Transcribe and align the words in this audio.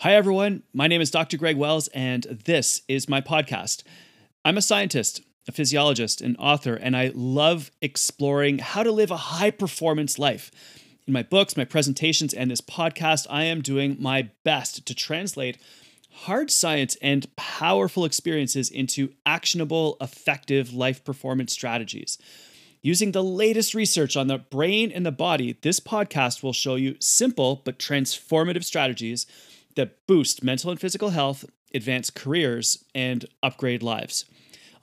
Hi, 0.00 0.14
everyone. 0.14 0.64
My 0.72 0.88
name 0.88 1.00
is 1.00 1.12
Dr. 1.12 1.36
Greg 1.36 1.56
Wells, 1.56 1.86
and 1.88 2.24
this 2.24 2.82
is 2.88 3.08
my 3.08 3.20
podcast. 3.20 3.84
I'm 4.44 4.58
a 4.58 4.62
scientist, 4.62 5.22
a 5.46 5.52
physiologist, 5.52 6.20
an 6.20 6.34
author, 6.36 6.74
and 6.74 6.96
I 6.96 7.12
love 7.14 7.70
exploring 7.80 8.58
how 8.58 8.82
to 8.82 8.90
live 8.90 9.12
a 9.12 9.16
high 9.16 9.52
performance 9.52 10.18
life. 10.18 10.50
In 11.06 11.12
my 11.12 11.22
books, 11.22 11.56
my 11.56 11.64
presentations, 11.64 12.34
and 12.34 12.50
this 12.50 12.60
podcast, 12.60 13.28
I 13.30 13.44
am 13.44 13.62
doing 13.62 13.96
my 14.00 14.30
best 14.42 14.84
to 14.86 14.94
translate 14.94 15.58
hard 16.10 16.50
science 16.50 16.96
and 17.00 17.34
powerful 17.36 18.04
experiences 18.04 18.70
into 18.70 19.12
actionable, 19.24 19.96
effective 20.00 20.74
life 20.74 21.04
performance 21.04 21.52
strategies. 21.52 22.18
Using 22.82 23.12
the 23.12 23.22
latest 23.22 23.72
research 23.72 24.16
on 24.16 24.26
the 24.26 24.38
brain 24.38 24.90
and 24.90 25.06
the 25.06 25.12
body, 25.12 25.56
this 25.62 25.78
podcast 25.78 26.42
will 26.42 26.52
show 26.52 26.74
you 26.74 26.96
simple 26.98 27.62
but 27.64 27.78
transformative 27.78 28.64
strategies 28.64 29.26
that 29.76 30.06
boost 30.06 30.42
mental 30.42 30.70
and 30.70 30.80
physical 30.80 31.10
health, 31.10 31.44
advance 31.74 32.10
careers, 32.10 32.84
and 32.94 33.26
upgrade 33.42 33.82
lives. 33.82 34.24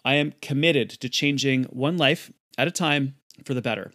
I 0.04 0.16
am 0.16 0.34
committed 0.42 0.90
to 0.90 1.10
changing 1.10 1.66
one 1.66 1.98
life 1.98 2.32
at 2.58 2.68
a 2.68 2.72
time 2.72 3.16
for 3.46 3.54
the 3.54 3.62
better. 3.62 3.92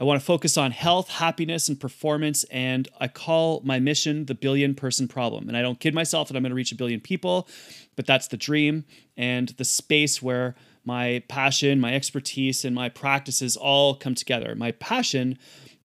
I 0.00 0.04
want 0.04 0.20
to 0.20 0.24
focus 0.24 0.56
on 0.56 0.70
health, 0.70 1.08
happiness, 1.08 1.68
and 1.68 1.78
performance, 1.78 2.44
and 2.44 2.88
I 3.00 3.08
call 3.08 3.60
my 3.64 3.80
mission 3.80 4.26
the 4.26 4.34
billion 4.34 4.76
person 4.76 5.08
problem. 5.08 5.48
And 5.48 5.56
I 5.56 5.62
don't 5.62 5.80
kid 5.80 5.92
myself 5.92 6.28
that 6.28 6.36
I'm 6.36 6.44
going 6.44 6.50
to 6.50 6.56
reach 6.56 6.70
a 6.70 6.76
billion 6.76 7.00
people, 7.00 7.48
but 7.96 8.06
that's 8.06 8.28
the 8.28 8.36
dream 8.36 8.84
and 9.16 9.48
the 9.50 9.64
space 9.64 10.22
where 10.22 10.54
my 10.84 11.24
passion, 11.28 11.80
my 11.80 11.94
expertise, 11.94 12.64
and 12.64 12.76
my 12.76 12.88
practices 12.88 13.56
all 13.56 13.96
come 13.96 14.14
together. 14.14 14.54
My 14.54 14.70
passion 14.70 15.36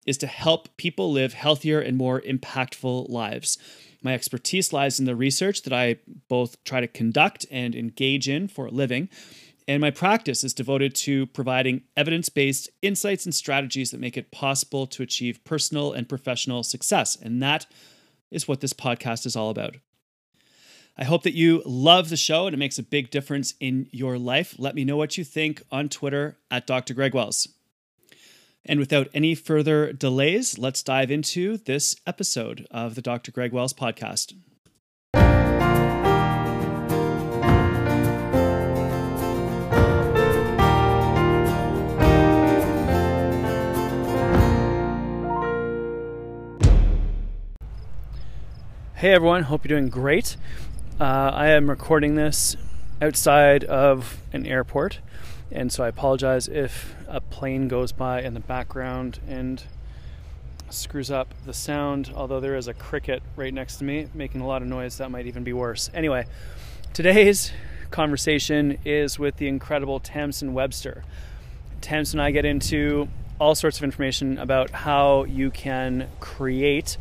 is 0.06 0.18
to 0.18 0.26
help 0.26 0.76
people 0.76 1.10
live 1.10 1.32
healthier 1.32 1.80
and 1.80 1.96
more 1.96 2.20
impactful 2.20 3.08
lives. 3.08 3.56
My 4.02 4.14
expertise 4.14 4.72
lies 4.72 4.98
in 4.98 5.06
the 5.06 5.16
research 5.16 5.62
that 5.62 5.72
I 5.72 5.96
both 6.28 6.62
try 6.64 6.80
to 6.80 6.88
conduct 6.88 7.46
and 7.50 7.74
engage 7.74 8.28
in 8.28 8.48
for 8.48 8.66
a 8.66 8.70
living. 8.70 9.08
And 9.68 9.80
my 9.80 9.90
practice 9.90 10.42
is 10.42 10.52
devoted 10.52 10.94
to 10.96 11.26
providing 11.26 11.82
evidence 11.96 12.28
based 12.28 12.68
insights 12.82 13.24
and 13.24 13.34
strategies 13.34 13.92
that 13.92 14.00
make 14.00 14.16
it 14.16 14.32
possible 14.32 14.86
to 14.88 15.02
achieve 15.02 15.44
personal 15.44 15.92
and 15.92 16.08
professional 16.08 16.64
success. 16.64 17.16
And 17.16 17.40
that 17.42 17.66
is 18.30 18.48
what 18.48 18.60
this 18.60 18.72
podcast 18.72 19.24
is 19.24 19.36
all 19.36 19.50
about. 19.50 19.76
I 20.96 21.04
hope 21.04 21.22
that 21.22 21.34
you 21.34 21.62
love 21.64 22.10
the 22.10 22.16
show 22.16 22.46
and 22.46 22.54
it 22.54 22.58
makes 22.58 22.78
a 22.78 22.82
big 22.82 23.10
difference 23.10 23.54
in 23.60 23.88
your 23.92 24.18
life. 24.18 24.56
Let 24.58 24.74
me 24.74 24.84
know 24.84 24.96
what 24.96 25.16
you 25.16 25.24
think 25.24 25.62
on 25.70 25.88
Twitter 25.88 26.38
at 26.50 26.66
Dr. 26.66 26.92
Greg 26.92 27.14
Wells. 27.14 27.48
And 28.64 28.78
without 28.78 29.08
any 29.12 29.34
further 29.34 29.92
delays, 29.92 30.56
let's 30.56 30.84
dive 30.84 31.10
into 31.10 31.56
this 31.56 31.96
episode 32.06 32.66
of 32.70 32.94
the 32.94 33.02
Dr. 33.02 33.32
Greg 33.32 33.52
Wells 33.52 33.74
podcast. 33.74 34.34
Hey 48.94 49.10
everyone, 49.10 49.42
hope 49.42 49.64
you're 49.64 49.76
doing 49.76 49.90
great. 49.90 50.36
Uh, 51.00 51.32
I 51.34 51.48
am 51.48 51.68
recording 51.68 52.14
this 52.14 52.56
outside 53.00 53.64
of 53.64 54.22
an 54.32 54.46
airport 54.46 55.00
and 55.52 55.72
so 55.72 55.84
I 55.84 55.88
apologize 55.88 56.48
if 56.48 56.94
a 57.08 57.20
plane 57.20 57.68
goes 57.68 57.92
by 57.92 58.22
in 58.22 58.34
the 58.34 58.40
background 58.40 59.20
and 59.28 59.62
screws 60.70 61.10
up 61.10 61.34
the 61.44 61.52
sound, 61.52 62.10
although 62.14 62.40
there 62.40 62.56
is 62.56 62.68
a 62.68 62.74
cricket 62.74 63.22
right 63.36 63.52
next 63.52 63.76
to 63.76 63.84
me 63.84 64.08
making 64.14 64.40
a 64.40 64.46
lot 64.46 64.62
of 64.62 64.68
noise. 64.68 64.98
That 64.98 65.10
might 65.10 65.26
even 65.26 65.44
be 65.44 65.52
worse. 65.52 65.90
Anyway, 65.92 66.26
today's 66.94 67.52
conversation 67.90 68.78
is 68.84 69.18
with 69.18 69.36
the 69.36 69.48
incredible 69.48 70.00
Tamsen 70.00 70.54
Webster. 70.54 71.04
Tamsen 71.80 72.20
and 72.20 72.26
I 72.26 72.30
get 72.30 72.44
into 72.44 73.08
all 73.38 73.54
sorts 73.54 73.78
of 73.78 73.84
information 73.84 74.38
about 74.38 74.70
how 74.70 75.24
you 75.24 75.50
can 75.50 76.08
create 76.20 76.96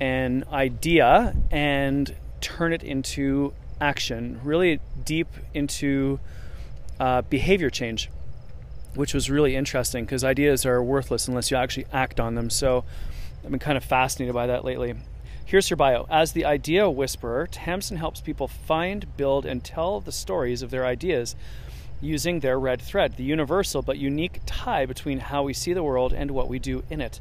an 0.00 0.44
idea 0.52 1.34
and 1.50 2.14
turn 2.40 2.72
it 2.72 2.82
into 2.82 3.52
action, 3.80 4.40
really 4.42 4.80
deep 5.04 5.28
into 5.52 6.20
uh, 7.00 7.22
behavior 7.22 7.70
change, 7.70 8.10
which 8.94 9.14
was 9.14 9.30
really 9.30 9.56
interesting 9.56 10.04
because 10.04 10.24
ideas 10.24 10.66
are 10.66 10.82
worthless 10.82 11.28
unless 11.28 11.50
you 11.50 11.56
actually 11.56 11.86
act 11.92 12.20
on 12.20 12.34
them. 12.34 12.50
So 12.50 12.84
I've 13.44 13.50
been 13.50 13.58
kind 13.58 13.76
of 13.76 13.84
fascinated 13.84 14.34
by 14.34 14.46
that 14.46 14.64
lately. 14.64 14.94
Here's 15.44 15.68
her 15.68 15.76
bio. 15.76 16.06
As 16.10 16.32
the 16.32 16.44
idea 16.44 16.90
whisperer, 16.90 17.46
Tamsen 17.46 17.96
helps 17.96 18.20
people 18.20 18.48
find, 18.48 19.16
build, 19.16 19.46
and 19.46 19.64
tell 19.64 20.00
the 20.00 20.12
stories 20.12 20.60
of 20.60 20.70
their 20.70 20.84
ideas 20.84 21.34
using 22.00 22.40
their 22.40 22.60
red 22.60 22.80
thread, 22.82 23.16
the 23.16 23.24
universal 23.24 23.82
but 23.82 23.96
unique 23.96 24.40
tie 24.46 24.84
between 24.84 25.18
how 25.18 25.42
we 25.42 25.54
see 25.54 25.72
the 25.72 25.82
world 25.82 26.12
and 26.12 26.30
what 26.30 26.48
we 26.48 26.58
do 26.58 26.84
in 26.90 27.00
it. 27.00 27.20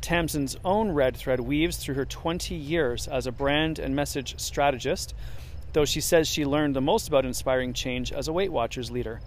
Tamsen's 0.00 0.56
own 0.64 0.92
red 0.92 1.16
thread 1.16 1.40
weaves 1.40 1.78
through 1.78 1.94
her 1.94 2.04
20 2.04 2.54
years 2.54 3.08
as 3.08 3.26
a 3.26 3.32
brand 3.32 3.78
and 3.78 3.96
message 3.96 4.38
strategist 4.38 5.14
though 5.74 5.84
she 5.84 6.00
says 6.00 6.26
she 6.26 6.46
learned 6.46 6.74
the 6.74 6.80
most 6.80 7.08
about 7.08 7.26
inspiring 7.26 7.74
change 7.74 8.12
as 8.12 8.26
a 8.26 8.32
Weight 8.32 8.50
Watchers 8.50 8.90
leader. 8.90 9.20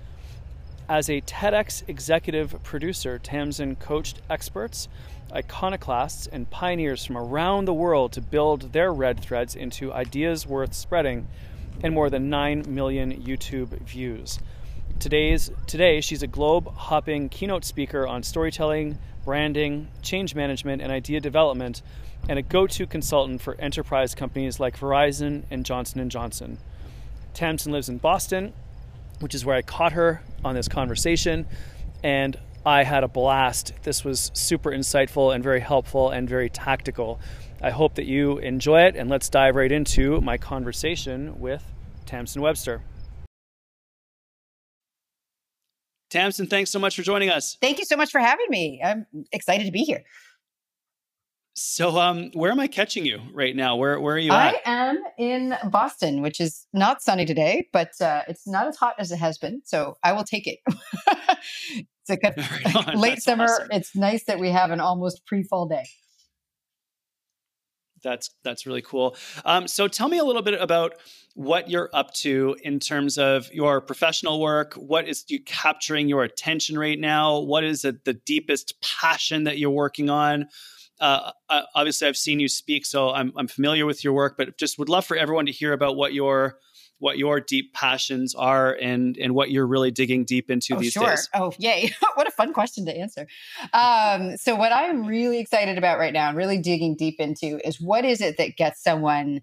As 0.90 1.10
a 1.10 1.22
TEDx 1.22 1.84
executive 1.90 2.64
producer, 2.64 3.20
Tamsen 3.20 3.76
coached 3.76 4.22
experts, 4.30 4.88
iconoclasts, 5.34 6.28
and 6.28 6.50
pioneers 6.50 7.06
from 7.06 7.18
around 7.18 7.66
the 7.66 7.74
world 7.74 8.14
to 8.14 8.22
build 8.22 8.72
their 8.72 8.94
red 8.94 9.20
threads 9.20 9.56
into 9.56 9.92
ideas 9.92 10.48
worth 10.48 10.74
spreading 10.74 11.28
and 11.84 11.94
more 11.94 12.10
than 12.10 12.30
9 12.30 12.64
million 12.74 13.12
YouTube 13.22 13.78
views. 13.82 14.40
Today's, 15.00 15.52
today, 15.68 16.00
she's 16.00 16.24
a 16.24 16.28
globe 16.28 16.74
hopping 16.74 17.28
keynote 17.28 17.66
speaker 17.66 18.08
on 18.08 18.24
storytelling, 18.24 18.98
branding, 19.28 19.90
change 20.02 20.34
management, 20.34 20.82
and 20.82 20.90
idea 20.90 21.20
development 21.20 21.82
and 22.30 22.40
a 22.40 22.42
go-to 22.42 22.88
consultant 22.88 23.42
for 23.42 23.60
enterprise 23.60 24.16
companies 24.16 24.58
like 24.58 24.80
Verizon 24.80 25.44
and 25.52 25.66
Johnson 25.66 26.10
& 26.10 26.10
Johnson. 26.10 26.58
Tamsen 27.34 27.74
lives 27.74 27.90
in 27.90 27.98
Boston, 27.98 28.54
which 29.20 29.36
is 29.36 29.44
where 29.44 29.58
I 29.58 29.62
caught 29.62 29.92
her 29.92 30.22
on 30.46 30.56
this 30.56 30.70
conversation, 30.70 31.46
and 32.02 32.40
I 32.66 32.86
had 32.86 33.04
a 33.04 33.10
blast. 33.10 33.74
This 33.84 34.06
was 34.06 34.32
super 34.34 34.72
insightful 34.72 35.36
and 35.36 35.44
very 35.44 35.60
helpful 35.60 36.10
and 36.10 36.30
very 36.30 36.50
tactical. 36.50 37.20
I 37.62 37.72
hope 37.72 37.96
that 37.96 38.06
you 38.06 38.38
enjoy 38.38 38.84
it, 38.84 38.96
and 38.96 39.10
let's 39.10 39.28
dive 39.28 39.58
right 39.58 39.74
into 39.74 40.22
my 40.22 40.38
conversation 40.38 41.38
with 41.38 41.66
Tamsen 42.06 42.42
Webster. 42.42 42.82
Tamsen, 46.10 46.48
thanks 46.48 46.72
so 46.72 46.80
much 46.80 46.96
for 46.96 47.02
joining 47.02 47.30
us. 47.30 47.58
Thank 47.62 47.80
you 47.80 47.86
so 47.86 47.98
much 47.98 48.12
for 48.12 48.20
having 48.20 48.46
me. 48.50 48.82
I'm 48.84 49.06
excited 49.32 49.66
to 49.66 49.72
be 49.72 49.84
here. 49.84 50.04
So, 51.60 51.98
um, 51.98 52.30
where 52.34 52.52
am 52.52 52.60
I 52.60 52.68
catching 52.68 53.04
you 53.04 53.20
right 53.34 53.56
now? 53.56 53.78
Where 53.78 54.00
Where 54.00 54.14
are 54.14 54.20
you 54.20 54.32
I 54.32 54.62
am 54.64 55.02
in 55.18 55.56
Boston, 55.72 56.22
which 56.22 56.40
is 56.40 56.68
not 56.72 57.02
sunny 57.02 57.26
today, 57.26 57.68
but 57.74 58.00
uh, 58.00 58.22
it's 58.28 58.48
not 58.48 58.68
as 58.68 58.78
hot 58.78 58.94
as 59.00 59.12
it 59.12 59.18
has 59.18 59.40
been. 59.40 59.64
So 59.66 59.98
I 60.04 60.14
will 60.14 60.24
take 60.24 60.46
it. 60.46 60.60
it's 62.08 62.10
a 62.12 62.18
right 62.86 62.96
late 62.96 63.10
That's 63.16 63.24
summer. 63.24 63.46
Awesome. 63.46 63.70
It's 63.72 63.96
nice 63.96 64.26
that 64.26 64.40
we 64.40 64.52
have 64.52 64.70
an 64.70 64.80
almost 64.80 65.26
pre 65.26 65.42
fall 65.42 65.68
day. 65.68 65.86
That's 68.04 68.30
that's 68.44 68.66
really 68.66 68.82
cool. 68.82 69.16
Um, 69.46 69.68
so 69.68 69.88
tell 69.88 70.10
me 70.10 70.18
a 70.18 70.24
little 70.24 70.42
bit 70.42 70.60
about 70.60 70.94
what 71.34 71.70
you're 71.70 71.90
up 71.94 72.14
to 72.16 72.56
in 72.64 72.80
terms 72.80 73.18
of 73.18 73.52
your 73.54 73.82
professional 73.82 74.40
work. 74.40 74.74
What 74.74 75.08
is 75.08 75.26
you 75.28 75.40
capturing 75.44 76.10
your 76.10 76.24
attention 76.24 76.78
right 76.78 77.00
now? 77.00 77.40
What 77.40 77.64
is 77.64 77.86
it, 77.86 78.06
the 78.06 78.14
deepest 78.14 78.82
passion 78.82 79.44
that 79.44 79.58
you're 79.58 79.70
working 79.70 80.10
on? 80.10 80.48
uh, 81.00 81.32
uh, 81.50 81.62
obviously 81.76 82.08
I've 82.08 82.18
seen 82.18 82.40
you 82.40 82.48
speak, 82.48 82.86
so 82.86 83.12
I'm, 83.12 83.32
I'm 83.36 83.48
familiar 83.48 83.86
with 83.86 84.04
your 84.04 84.14
work, 84.14 84.36
but 84.38 84.58
just 84.58 84.80
would 84.80 84.90
love 84.90 85.06
for 85.06 85.18
everyone 85.18 85.46
to 85.46 85.52
hear 85.52 85.74
about 85.74 85.96
what 85.96 86.14
your 86.14 86.58
what 87.00 87.18
your 87.18 87.40
deep 87.40 87.74
passions 87.74 88.34
are 88.36 88.74
and 88.74 89.18
and 89.18 89.36
what 89.36 89.52
you're 89.52 89.68
really 89.68 89.92
digging 89.92 90.26
deep 90.26 90.50
into 90.50 90.76
oh, 90.76 90.80
these 90.80 90.94
sure. 90.94 91.10
days. 91.10 91.30
Oh, 91.34 91.54
yay! 91.60 91.92
what 92.16 92.28
a 92.28 92.32
fun 92.32 92.54
question 92.54 92.86
to 92.86 92.96
answer. 92.96 93.28
Um, 93.74 94.38
so 94.38 94.56
what 94.56 94.72
I'm 94.72 95.06
really 95.06 95.40
excited 95.40 95.78
about 95.78 96.00
right 96.00 96.14
now 96.14 96.30
and 96.30 96.38
really 96.38 96.60
digging 96.60 96.96
deep 96.96 97.20
into 97.20 97.60
is 97.66 97.80
what 97.80 98.06
is 98.06 98.22
it 98.22 98.38
that 98.38 98.58
gets 98.58 98.84
someone 98.84 99.42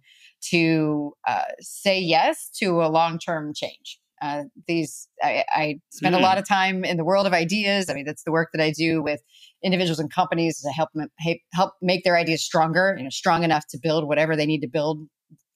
to 0.51 1.12
uh, 1.27 1.43
say 1.61 2.01
yes 2.01 2.51
to 2.59 2.83
a 2.83 2.89
long 2.89 3.19
term 3.19 3.53
change. 3.55 3.99
Uh, 4.23 4.45
these 4.67 5.09
I, 5.23 5.45
I 5.53 5.81
spend 5.91 6.15
mm. 6.15 6.19
a 6.19 6.23
lot 6.23 6.39
of 6.39 6.49
time 6.49 6.85
in 6.85 6.97
the 6.97 7.05
world 7.05 7.27
of 7.27 7.33
ideas. 7.33 7.91
I 7.91 7.95
mean, 7.95 8.05
that's 8.05 8.23
the 8.25 8.33
work 8.33 8.51
that 8.53 8.62
I 8.62 8.71
do 8.71 9.03
with 9.03 9.21
individuals 9.62 9.99
and 9.99 10.11
companies 10.11 10.61
to 10.61 10.71
help 10.71 10.91
them 10.95 11.09
help 11.53 11.75
make 11.83 12.05
their 12.05 12.17
ideas 12.17 12.43
stronger, 12.45 12.95
you 12.97 13.05
know, 13.05 13.11
strong 13.11 13.45
enough 13.45 13.67
to 13.69 13.79
build 13.83 14.06
whatever 14.06 14.37
they 14.37 14.47
need 14.47 14.61
to 14.61 14.69
build 14.69 15.06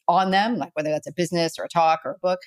on 0.08 0.30
them, 0.30 0.56
like 0.56 0.70
whether 0.74 0.90
that's 0.90 1.06
a 1.06 1.12
business 1.12 1.58
or 1.58 1.64
a 1.64 1.68
talk 1.68 2.00
or 2.04 2.12
a 2.12 2.18
book. 2.20 2.40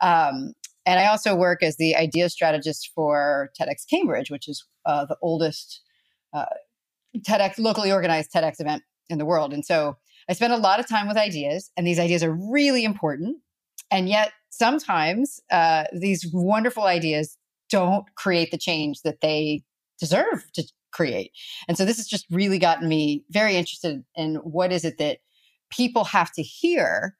Um, 0.00 0.52
and 0.84 1.00
I 1.00 1.06
also 1.06 1.34
work 1.34 1.62
as 1.62 1.76
the 1.76 1.96
idea 1.96 2.28
strategist 2.28 2.92
for 2.94 3.50
TEDx 3.60 3.88
Cambridge, 3.90 4.30
which 4.30 4.46
is 4.48 4.64
uh, 4.84 5.04
the 5.06 5.16
oldest 5.20 5.82
uh, 6.32 6.44
TEDx 7.18 7.58
locally 7.58 7.90
organized 7.90 8.30
TEDx 8.32 8.60
event 8.60 8.82
in 9.08 9.18
the 9.18 9.24
world. 9.24 9.52
And 9.52 9.64
so 9.64 9.96
I 10.28 10.32
spend 10.32 10.52
a 10.52 10.58
lot 10.58 10.80
of 10.80 10.88
time 10.88 11.08
with 11.08 11.16
ideas, 11.16 11.70
and 11.76 11.86
these 11.86 11.98
ideas 11.98 12.22
are 12.22 12.32
really 12.32 12.84
important. 12.84 13.38
And 13.90 14.08
yet, 14.08 14.32
sometimes 14.50 15.40
uh, 15.50 15.84
these 15.92 16.28
wonderful 16.32 16.84
ideas 16.84 17.36
don't 17.70 18.06
create 18.16 18.50
the 18.50 18.58
change 18.58 19.02
that 19.02 19.20
they 19.20 19.62
deserve 19.98 20.50
to 20.54 20.64
create. 20.92 21.30
And 21.68 21.76
so, 21.76 21.84
this 21.84 21.96
has 21.98 22.06
just 22.06 22.26
really 22.30 22.58
gotten 22.58 22.88
me 22.88 23.24
very 23.30 23.56
interested 23.56 24.04
in 24.16 24.36
what 24.36 24.72
is 24.72 24.84
it 24.84 24.98
that 24.98 25.18
people 25.70 26.04
have 26.04 26.32
to 26.32 26.42
hear 26.42 27.16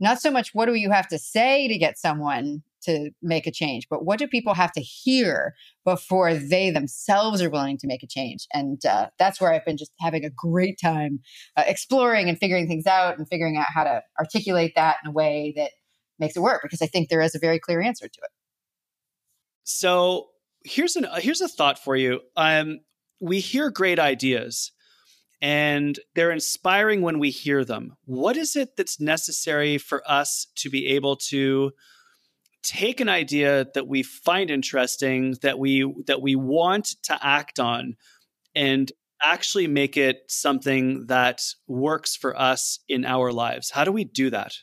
not 0.00 0.20
so 0.20 0.30
much 0.30 0.50
what 0.54 0.66
do 0.66 0.74
you 0.74 0.90
have 0.90 1.08
to 1.08 1.18
say 1.18 1.66
to 1.68 1.76
get 1.76 1.98
someone 1.98 2.62
to 2.82 3.10
make 3.22 3.46
a 3.46 3.52
change, 3.52 3.88
but 3.90 4.04
what 4.04 4.18
do 4.18 4.28
people 4.28 4.54
have 4.54 4.70
to 4.72 4.80
hear 4.80 5.54
before 5.84 6.34
they 6.34 6.70
themselves 6.70 7.42
are 7.42 7.50
willing 7.50 7.76
to 7.78 7.88
make 7.88 8.02
a 8.02 8.06
change? 8.06 8.46
And 8.54 8.84
uh, 8.86 9.08
that's 9.18 9.40
where 9.40 9.52
I've 9.52 9.64
been 9.64 9.76
just 9.76 9.92
having 9.98 10.24
a 10.24 10.30
great 10.30 10.78
time 10.80 11.18
uh, 11.56 11.64
exploring 11.66 12.28
and 12.28 12.38
figuring 12.38 12.68
things 12.68 12.86
out 12.86 13.18
and 13.18 13.28
figuring 13.28 13.56
out 13.56 13.66
how 13.74 13.84
to 13.84 14.02
articulate 14.18 14.72
that 14.76 14.96
in 15.02 15.10
a 15.10 15.12
way 15.12 15.52
that 15.56 15.72
makes 16.18 16.36
it 16.36 16.40
work 16.40 16.60
because 16.62 16.82
I 16.82 16.86
think 16.86 17.08
there 17.08 17.20
is 17.20 17.34
a 17.34 17.40
very 17.40 17.58
clear 17.58 17.80
answer 17.80 18.06
to 18.06 18.20
it. 18.22 18.30
So 19.64 20.28
here's 20.64 20.96
an 20.96 21.06
here's 21.16 21.40
a 21.40 21.48
thought 21.48 21.78
for 21.78 21.96
you. 21.96 22.20
Um, 22.36 22.80
we 23.20 23.40
hear 23.40 23.70
great 23.70 23.98
ideas 23.98 24.72
and 25.40 25.98
they're 26.14 26.32
inspiring 26.32 27.02
when 27.02 27.18
we 27.18 27.30
hear 27.30 27.64
them. 27.64 27.96
What 28.04 28.36
is 28.36 28.56
it 28.56 28.76
that's 28.76 29.00
necessary 29.00 29.78
for 29.78 30.02
us 30.10 30.48
to 30.56 30.70
be 30.70 30.88
able 30.88 31.16
to 31.28 31.72
take 32.62 33.00
an 33.00 33.08
idea 33.08 33.66
that 33.74 33.86
we 33.86 34.02
find 34.02 34.50
interesting 34.50 35.36
that 35.42 35.58
we 35.58 35.90
that 36.06 36.20
we 36.20 36.34
want 36.34 36.96
to 37.04 37.18
act 37.24 37.58
on 37.58 37.96
and 38.54 38.90
actually 39.22 39.66
make 39.66 39.96
it 39.96 40.22
something 40.28 41.06
that 41.06 41.42
works 41.66 42.16
for 42.16 42.38
us 42.38 42.80
in 42.88 43.04
our 43.04 43.32
lives 43.32 43.70
how 43.70 43.84
do 43.84 43.92
we 43.92 44.04
do 44.04 44.28
that 44.28 44.54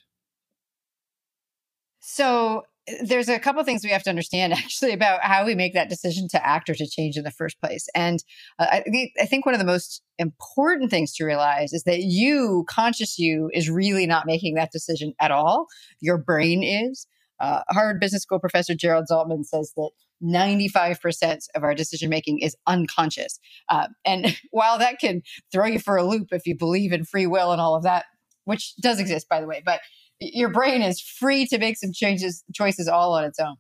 so 1.99 2.63
there's 3.01 3.29
a 3.29 3.39
couple 3.39 3.63
things 3.63 3.83
we 3.83 3.89
have 3.89 4.03
to 4.03 4.09
understand 4.09 4.53
actually 4.53 4.93
about 4.93 5.21
how 5.23 5.45
we 5.45 5.55
make 5.55 5.73
that 5.73 5.89
decision 5.89 6.27
to 6.29 6.45
act 6.45 6.69
or 6.69 6.75
to 6.75 6.87
change 6.87 7.17
in 7.17 7.23
the 7.23 7.31
first 7.31 7.59
place. 7.59 7.87
And 7.95 8.23
uh, 8.59 8.67
I, 8.71 8.81
think, 8.81 9.11
I 9.19 9.25
think 9.25 9.45
one 9.45 9.55
of 9.55 9.59
the 9.59 9.65
most 9.65 10.01
important 10.17 10.89
things 10.89 11.13
to 11.15 11.25
realize 11.25 11.73
is 11.73 11.83
that 11.83 12.01
you 12.01 12.65
conscious 12.69 13.17
you 13.17 13.49
is 13.53 13.69
really 13.69 14.05
not 14.05 14.25
making 14.25 14.55
that 14.55 14.71
decision 14.71 15.13
at 15.19 15.31
all. 15.31 15.67
Your 15.99 16.17
brain 16.17 16.63
is. 16.63 17.07
Uh, 17.39 17.61
Harvard 17.69 17.99
Business 17.99 18.21
School 18.21 18.39
professor 18.39 18.73
Gerald 18.73 19.07
Zaltman 19.11 19.43
says 19.43 19.73
that 19.75 19.89
95% 20.23 21.47
of 21.53 21.63
our 21.63 21.75
decision 21.75 22.09
making 22.09 22.39
is 22.39 22.55
unconscious. 22.65 23.39
Uh, 23.69 23.87
and 24.05 24.37
while 24.51 24.77
that 24.79 24.99
can 24.99 25.21
throw 25.51 25.65
you 25.65 25.79
for 25.79 25.97
a 25.97 26.03
loop 26.03 26.27
if 26.31 26.45
you 26.45 26.55
believe 26.57 26.93
in 26.93 27.03
free 27.03 27.27
will 27.27 27.51
and 27.51 27.59
all 27.59 27.75
of 27.75 27.83
that, 27.83 28.05
which 28.45 28.75
does 28.77 28.99
exist, 28.99 29.27
by 29.27 29.41
the 29.41 29.47
way, 29.47 29.61
but 29.65 29.81
your 30.19 30.49
brain 30.49 30.81
is 30.81 31.01
free 31.01 31.45
to 31.47 31.57
make 31.57 31.77
some 31.77 31.91
changes, 31.93 32.43
choices 32.53 32.87
all 32.87 33.13
on 33.13 33.23
its 33.23 33.39
own. 33.39 33.55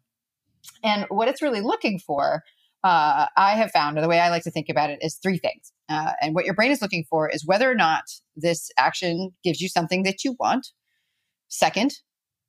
And 0.83 1.05
what 1.09 1.27
it's 1.27 1.41
really 1.41 1.61
looking 1.61 1.99
for, 1.99 2.43
uh, 2.83 3.27
I 3.37 3.51
have 3.51 3.71
found, 3.71 3.97
or 3.97 4.01
the 4.01 4.07
way 4.07 4.19
I 4.19 4.29
like 4.29 4.43
to 4.43 4.51
think 4.51 4.69
about 4.69 4.89
it, 4.89 4.99
is 5.01 5.19
three 5.21 5.37
things. 5.37 5.71
Uh, 5.89 6.13
and 6.21 6.33
what 6.33 6.45
your 6.45 6.53
brain 6.53 6.71
is 6.71 6.81
looking 6.81 7.05
for 7.09 7.29
is 7.29 7.45
whether 7.45 7.69
or 7.69 7.75
not 7.75 8.03
this 8.35 8.69
action 8.77 9.31
gives 9.43 9.61
you 9.61 9.69
something 9.69 10.03
that 10.03 10.23
you 10.23 10.35
want. 10.39 10.67
Second, 11.47 11.93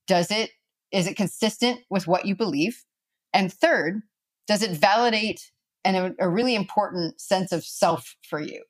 does 0.07 0.31
it 0.31 0.51
is 0.93 1.07
it 1.07 1.17
consistent 1.17 1.81
with 1.91 2.07
what 2.07 2.27
you 2.27 2.37
believe? 2.37 2.85
And 3.33 3.53
third, 3.53 4.03
does 4.47 4.63
it 4.63 4.71
validate 4.71 5.51
and 5.85 6.15
a, 6.19 6.29
really 6.29 6.55
important 6.55 7.21
sense 7.21 7.53
of 7.53 7.65
self 7.65 8.17
for 8.29 8.41
you? 8.41 8.63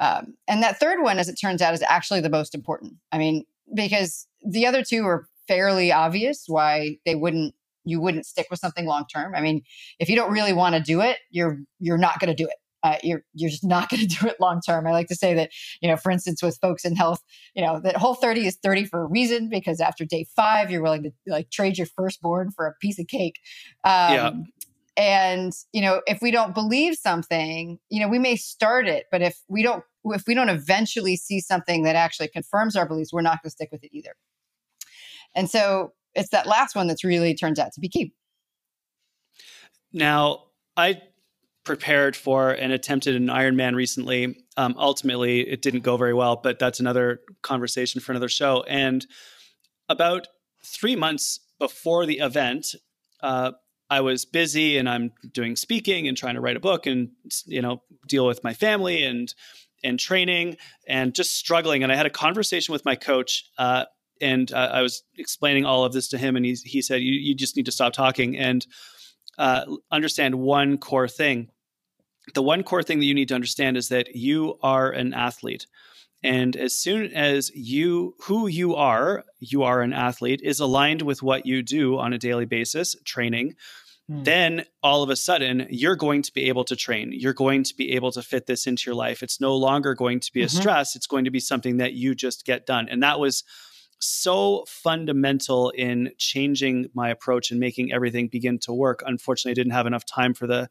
Um, 0.00 0.34
and 0.48 0.62
that 0.62 0.80
third 0.80 1.00
one, 1.02 1.18
as 1.18 1.28
it 1.28 1.36
turns 1.40 1.62
out, 1.62 1.74
is 1.74 1.82
actually 1.82 2.20
the 2.20 2.28
most 2.28 2.54
important. 2.54 2.94
I 3.12 3.18
mean, 3.18 3.44
because 3.74 4.26
the 4.44 4.66
other 4.66 4.82
two 4.82 5.04
are 5.06 5.26
fairly 5.48 5.92
obvious 5.92 6.44
why 6.46 6.98
they 7.04 7.14
wouldn't 7.14 7.54
you 7.86 8.00
wouldn't 8.00 8.24
stick 8.24 8.46
with 8.50 8.60
something 8.60 8.86
long 8.86 9.04
term. 9.12 9.34
I 9.34 9.42
mean, 9.42 9.62
if 9.98 10.08
you 10.08 10.16
don't 10.16 10.32
really 10.32 10.54
want 10.54 10.74
to 10.74 10.80
do 10.80 11.00
it, 11.00 11.18
you're 11.30 11.58
you're 11.80 11.98
not 11.98 12.18
going 12.18 12.34
to 12.34 12.42
do 12.42 12.48
it 12.48 12.56
uh, 12.84 12.98
you're 13.02 13.24
you're 13.32 13.50
just 13.50 13.64
not 13.64 13.88
going 13.90 14.06
to 14.06 14.06
do 14.06 14.26
it 14.26 14.36
long 14.38 14.60
term. 14.60 14.86
I 14.86 14.92
like 14.92 15.08
to 15.08 15.16
say 15.16 15.34
that 15.34 15.50
you 15.80 15.88
know, 15.88 15.96
for 15.96 16.12
instance, 16.12 16.42
with 16.42 16.58
folks 16.60 16.84
in 16.84 16.94
health, 16.94 17.22
you 17.54 17.64
know, 17.64 17.80
that 17.80 17.96
whole 17.96 18.14
thirty 18.14 18.46
is 18.46 18.56
thirty 18.62 18.84
for 18.84 19.02
a 19.02 19.06
reason 19.06 19.48
because 19.48 19.80
after 19.80 20.04
day 20.04 20.26
five, 20.36 20.70
you're 20.70 20.82
willing 20.82 21.02
to 21.02 21.10
like 21.26 21.50
trade 21.50 21.78
your 21.78 21.88
firstborn 21.96 22.50
for 22.50 22.66
a 22.66 22.74
piece 22.80 23.00
of 23.00 23.08
cake. 23.08 23.40
Um, 23.82 24.12
yeah. 24.12 24.32
And 24.96 25.52
you 25.72 25.80
know, 25.80 26.02
if 26.06 26.22
we 26.22 26.30
don't 26.30 26.54
believe 26.54 26.94
something, 26.94 27.78
you 27.90 28.00
know, 28.00 28.08
we 28.08 28.20
may 28.20 28.36
start 28.36 28.86
it, 28.86 29.06
but 29.10 29.22
if 29.22 29.40
we 29.48 29.62
don't, 29.62 29.82
if 30.04 30.24
we 30.28 30.34
don't 30.34 30.50
eventually 30.50 31.16
see 31.16 31.40
something 31.40 31.82
that 31.82 31.96
actually 31.96 32.28
confirms 32.28 32.76
our 32.76 32.86
beliefs, 32.86 33.12
we're 33.12 33.22
not 33.22 33.42
going 33.42 33.48
to 33.48 33.50
stick 33.50 33.70
with 33.72 33.82
it 33.82 33.90
either. 33.92 34.14
And 35.34 35.50
so 35.50 35.92
it's 36.14 36.30
that 36.30 36.46
last 36.46 36.76
one 36.76 36.86
that's 36.86 37.04
really 37.04 37.34
turns 37.34 37.58
out 37.58 37.72
to 37.72 37.80
be 37.80 37.88
key. 37.88 38.12
Now, 39.92 40.44
I 40.76 41.02
prepared 41.64 42.14
for 42.14 42.50
and 42.50 42.72
attempted 42.72 43.16
an 43.16 43.26
Ironman 43.26 43.74
recently. 43.74 44.36
Um, 44.56 44.74
ultimately, 44.78 45.40
it 45.40 45.62
didn't 45.62 45.80
go 45.80 45.96
very 45.96 46.14
well, 46.14 46.36
but 46.36 46.58
that's 46.58 46.78
another 46.78 47.20
conversation 47.42 48.00
for 48.00 48.12
another 48.12 48.28
show. 48.28 48.62
And 48.68 49.06
about 49.88 50.28
three 50.62 50.96
months 50.96 51.40
before 51.58 52.06
the 52.06 52.18
event, 52.18 52.74
uh, 53.22 53.52
I 53.90 54.00
was 54.00 54.24
busy 54.24 54.76
and 54.76 54.88
I'm 54.88 55.12
doing 55.32 55.56
speaking 55.56 56.08
and 56.08 56.16
trying 56.16 56.34
to 56.34 56.40
write 56.40 56.56
a 56.56 56.60
book 56.60 56.86
and 56.86 57.10
you 57.46 57.62
know 57.62 57.82
deal 58.08 58.26
with 58.26 58.42
my 58.42 58.54
family 58.54 59.04
and 59.04 59.32
and 59.82 60.00
training 60.00 60.56
and 60.88 61.14
just 61.14 61.36
struggling. 61.36 61.82
And 61.82 61.92
I 61.92 61.96
had 61.96 62.06
a 62.06 62.10
conversation 62.10 62.72
with 62.72 62.84
my 62.84 62.96
coach. 62.96 63.44
Uh, 63.58 63.84
and 64.24 64.52
uh, 64.52 64.70
I 64.72 64.82
was 64.82 65.02
explaining 65.18 65.64
all 65.64 65.84
of 65.84 65.92
this 65.92 66.08
to 66.08 66.18
him, 66.18 66.36
and 66.36 66.44
he 66.44 66.54
he 66.64 66.82
said, 66.82 67.02
"You 67.02 67.12
you 67.12 67.34
just 67.34 67.56
need 67.56 67.66
to 67.66 67.72
stop 67.72 67.92
talking 67.92 68.36
and 68.36 68.66
uh, 69.38 69.64
understand 69.90 70.34
one 70.36 70.78
core 70.78 71.08
thing 71.08 71.50
the 72.32 72.42
one 72.42 72.62
core 72.62 72.82
thing 72.82 73.00
that 73.00 73.04
you 73.04 73.14
need 73.14 73.28
to 73.28 73.34
understand 73.34 73.76
is 73.76 73.88
that 73.88 74.16
you 74.16 74.58
are 74.62 74.90
an 74.90 75.12
athlete. 75.12 75.66
And 76.22 76.56
as 76.56 76.74
soon 76.74 77.12
as 77.12 77.54
you, 77.54 78.14
who 78.22 78.46
you 78.46 78.74
are, 78.76 79.24
you 79.40 79.62
are 79.62 79.82
an 79.82 79.92
athlete, 79.92 80.40
is 80.42 80.58
aligned 80.58 81.02
with 81.02 81.22
what 81.22 81.44
you 81.44 81.62
do 81.62 81.98
on 81.98 82.14
a 82.14 82.18
daily 82.18 82.46
basis, 82.46 82.96
training, 83.04 83.56
mm. 84.10 84.24
then 84.24 84.64
all 84.82 85.02
of 85.02 85.10
a 85.10 85.16
sudden 85.16 85.66
you're 85.68 85.96
going 85.96 86.22
to 86.22 86.32
be 86.32 86.48
able 86.48 86.64
to 86.64 86.76
train. 86.76 87.10
You're 87.12 87.34
going 87.34 87.62
to 87.64 87.74
be 87.74 87.92
able 87.92 88.10
to 88.12 88.22
fit 88.22 88.46
this 88.46 88.66
into 88.66 88.84
your 88.86 88.94
life. 88.94 89.22
It's 89.22 89.38
no 89.38 89.54
longer 89.54 89.94
going 89.94 90.20
to 90.20 90.32
be 90.32 90.40
mm-hmm. 90.40 90.46
a 90.56 90.60
stress. 90.60 90.96
It's 90.96 91.06
going 91.06 91.26
to 91.26 91.30
be 91.30 91.40
something 91.40 91.76
that 91.76 91.92
you 91.92 92.14
just 92.14 92.46
get 92.46 92.64
done. 92.64 92.88
And 92.88 93.02
that 93.02 93.20
was 93.20 93.44
so 93.98 94.64
fundamental 94.68 95.70
in 95.70 96.12
changing 96.18 96.90
my 96.94 97.08
approach 97.08 97.50
and 97.50 97.60
making 97.60 97.92
everything 97.92 98.28
begin 98.28 98.58
to 98.60 98.72
work. 98.72 99.02
Unfortunately, 99.06 99.52
I 99.52 99.54
didn't 99.54 99.72
have 99.72 99.86
enough 99.86 100.04
time 100.04 100.34
for 100.34 100.46
the 100.46 100.68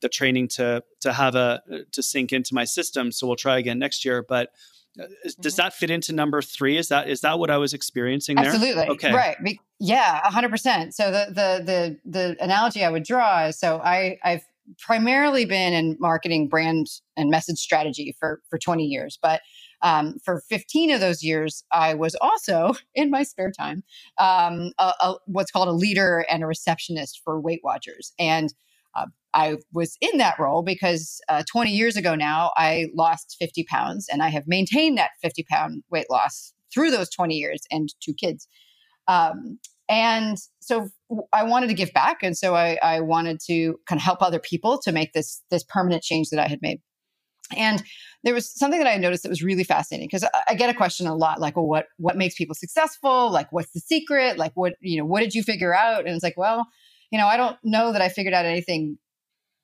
the 0.00 0.08
training 0.08 0.48
to 0.48 0.82
to 1.00 1.12
have 1.12 1.34
a 1.34 1.62
to 1.92 2.02
sink 2.02 2.32
into 2.32 2.54
my 2.54 2.64
system. 2.64 3.12
So 3.12 3.26
we'll 3.26 3.36
try 3.36 3.58
again 3.58 3.78
next 3.78 4.04
year. 4.04 4.22
But 4.26 4.50
uh, 5.00 5.04
does 5.40 5.54
mm-hmm. 5.54 5.62
that 5.62 5.72
fit 5.72 5.90
into 5.90 6.12
number 6.12 6.42
three? 6.42 6.76
Is 6.76 6.88
that 6.88 7.08
is 7.08 7.22
that 7.22 7.38
what 7.38 7.50
I 7.50 7.56
was 7.56 7.72
experiencing 7.72 8.36
there? 8.36 8.46
Absolutely. 8.46 8.88
Okay. 8.88 9.12
Right. 9.12 9.36
Yeah, 9.78 10.20
hundred 10.24 10.50
percent. 10.50 10.94
So 10.94 11.10
the 11.10 11.26
the 11.28 11.64
the 11.64 11.98
the 12.04 12.44
analogy 12.44 12.84
I 12.84 12.90
would 12.90 13.04
draw 13.04 13.46
is 13.46 13.58
so 13.58 13.78
I 13.78 14.18
I've 14.22 14.44
primarily 14.78 15.44
been 15.44 15.72
in 15.72 15.96
marketing, 15.98 16.48
brand, 16.48 16.88
and 17.16 17.30
message 17.30 17.58
strategy 17.58 18.14
for 18.18 18.42
for 18.50 18.58
twenty 18.58 18.84
years, 18.84 19.18
but 19.22 19.40
um, 19.82 20.16
for 20.24 20.42
15 20.48 20.92
of 20.92 21.00
those 21.00 21.22
years, 21.22 21.64
I 21.72 21.94
was 21.94 22.14
also 22.20 22.74
in 22.94 23.10
my 23.10 23.22
spare 23.22 23.50
time 23.50 23.82
um, 24.18 24.72
a, 24.78 24.92
a, 25.00 25.14
what's 25.26 25.50
called 25.50 25.68
a 25.68 25.72
leader 25.72 26.24
and 26.30 26.42
a 26.42 26.46
receptionist 26.46 27.20
for 27.24 27.40
Weight 27.40 27.60
Watchers. 27.62 28.12
And 28.18 28.52
uh, 28.94 29.06
I 29.34 29.56
was 29.72 29.96
in 30.00 30.18
that 30.18 30.38
role 30.38 30.62
because 30.62 31.20
uh, 31.28 31.42
20 31.50 31.70
years 31.70 31.96
ago 31.96 32.14
now, 32.14 32.52
I 32.56 32.86
lost 32.94 33.36
50 33.38 33.64
pounds 33.64 34.08
and 34.10 34.22
I 34.22 34.28
have 34.28 34.44
maintained 34.46 34.98
that 34.98 35.10
50 35.22 35.44
pound 35.50 35.82
weight 35.90 36.10
loss 36.10 36.52
through 36.72 36.90
those 36.90 37.10
20 37.10 37.34
years 37.34 37.62
and 37.70 37.88
two 38.00 38.14
kids. 38.14 38.46
Um, 39.08 39.58
and 39.88 40.38
so 40.60 40.88
I 41.32 41.42
wanted 41.42 41.66
to 41.68 41.74
give 41.74 41.92
back. 41.92 42.22
And 42.22 42.36
so 42.36 42.54
I, 42.54 42.78
I 42.82 43.00
wanted 43.00 43.40
to 43.46 43.76
kind 43.86 43.98
of 43.98 44.02
help 44.02 44.22
other 44.22 44.38
people 44.38 44.78
to 44.84 44.92
make 44.92 45.12
this, 45.12 45.42
this 45.50 45.64
permanent 45.64 46.02
change 46.02 46.30
that 46.30 46.40
I 46.40 46.48
had 46.48 46.60
made. 46.62 46.80
And 47.56 47.82
there 48.24 48.34
was 48.34 48.54
something 48.56 48.78
that 48.78 48.88
I 48.88 48.96
noticed 48.96 49.24
that 49.24 49.28
was 49.28 49.42
really 49.42 49.64
fascinating 49.64 50.08
because 50.10 50.28
I, 50.48 50.54
get 50.54 50.70
a 50.70 50.74
question 50.74 51.06
a 51.06 51.14
lot, 51.14 51.40
like, 51.40 51.56
well, 51.56 51.66
what 51.66 51.86
what 51.98 52.16
makes 52.16 52.34
people 52.34 52.54
successful? 52.54 53.30
Like, 53.30 53.50
what's 53.52 53.72
the 53.72 53.80
secret? 53.80 54.38
Like, 54.38 54.52
what 54.54 54.74
you 54.80 54.98
know, 54.98 55.04
what 55.04 55.20
did 55.20 55.34
you 55.34 55.42
figure 55.42 55.74
out? 55.74 56.06
And 56.06 56.14
it's 56.14 56.22
like, 56.22 56.36
well, 56.36 56.66
you 57.10 57.18
know, 57.18 57.26
I 57.26 57.36
don't 57.36 57.56
know 57.64 57.92
that 57.92 58.02
I 58.02 58.08
figured 58.08 58.34
out 58.34 58.46
anything, 58.46 58.98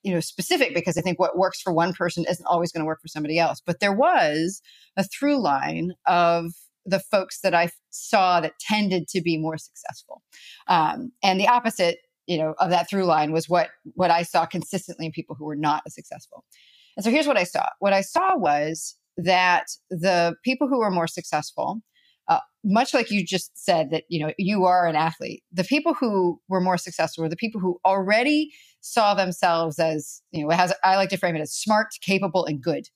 you 0.02 0.12
know, 0.12 0.20
specific 0.20 0.74
because 0.74 0.96
I 0.96 1.02
think 1.02 1.20
what 1.20 1.38
works 1.38 1.60
for 1.60 1.72
one 1.72 1.92
person 1.92 2.24
isn't 2.28 2.46
always 2.46 2.72
going 2.72 2.82
to 2.82 2.86
work 2.86 3.00
for 3.00 3.08
somebody 3.08 3.38
else. 3.38 3.62
But 3.64 3.80
there 3.80 3.94
was 3.94 4.60
a 4.96 5.04
through 5.04 5.40
line 5.40 5.92
of 6.06 6.52
the 6.84 7.00
folks 7.00 7.40
that 7.42 7.54
I 7.54 7.70
saw 7.90 8.40
that 8.40 8.58
tended 8.58 9.08
to 9.08 9.20
be 9.20 9.38
more 9.38 9.58
successful, 9.58 10.22
um, 10.66 11.12
and 11.22 11.38
the 11.38 11.48
opposite, 11.48 11.98
you 12.26 12.38
know, 12.38 12.54
of 12.58 12.70
that 12.70 12.90
through 12.90 13.04
line 13.04 13.30
was 13.30 13.48
what 13.48 13.68
what 13.94 14.10
I 14.10 14.24
saw 14.24 14.46
consistently 14.46 15.06
in 15.06 15.12
people 15.12 15.36
who 15.38 15.44
were 15.44 15.56
not 15.56 15.82
as 15.86 15.94
successful. 15.94 16.44
And 16.98 17.04
so 17.04 17.12
here's 17.12 17.28
what 17.28 17.38
I 17.38 17.44
saw. 17.44 17.68
What 17.78 17.92
I 17.92 18.00
saw 18.00 18.36
was 18.36 18.96
that 19.16 19.66
the 19.88 20.34
people 20.44 20.66
who 20.66 20.80
were 20.80 20.90
more 20.90 21.06
successful, 21.06 21.80
uh, 22.26 22.40
much 22.64 22.92
like 22.92 23.08
you 23.12 23.24
just 23.24 23.52
said 23.56 23.92
that 23.92 24.02
you 24.08 24.18
know 24.18 24.32
you 24.36 24.64
are 24.64 24.86
an 24.88 24.96
athlete, 24.96 25.44
the 25.52 25.62
people 25.62 25.94
who 25.94 26.40
were 26.48 26.60
more 26.60 26.76
successful 26.76 27.22
were 27.22 27.30
the 27.30 27.36
people 27.36 27.60
who 27.60 27.78
already 27.86 28.50
saw 28.80 29.14
themselves 29.14 29.78
as 29.78 30.22
you 30.32 30.42
know 30.42 30.50
has 30.50 30.74
I 30.82 30.96
like 30.96 31.10
to 31.10 31.16
frame 31.16 31.36
it 31.36 31.40
as 31.40 31.54
smart, 31.54 31.86
capable, 32.02 32.44
and 32.44 32.60
good. 32.60 32.88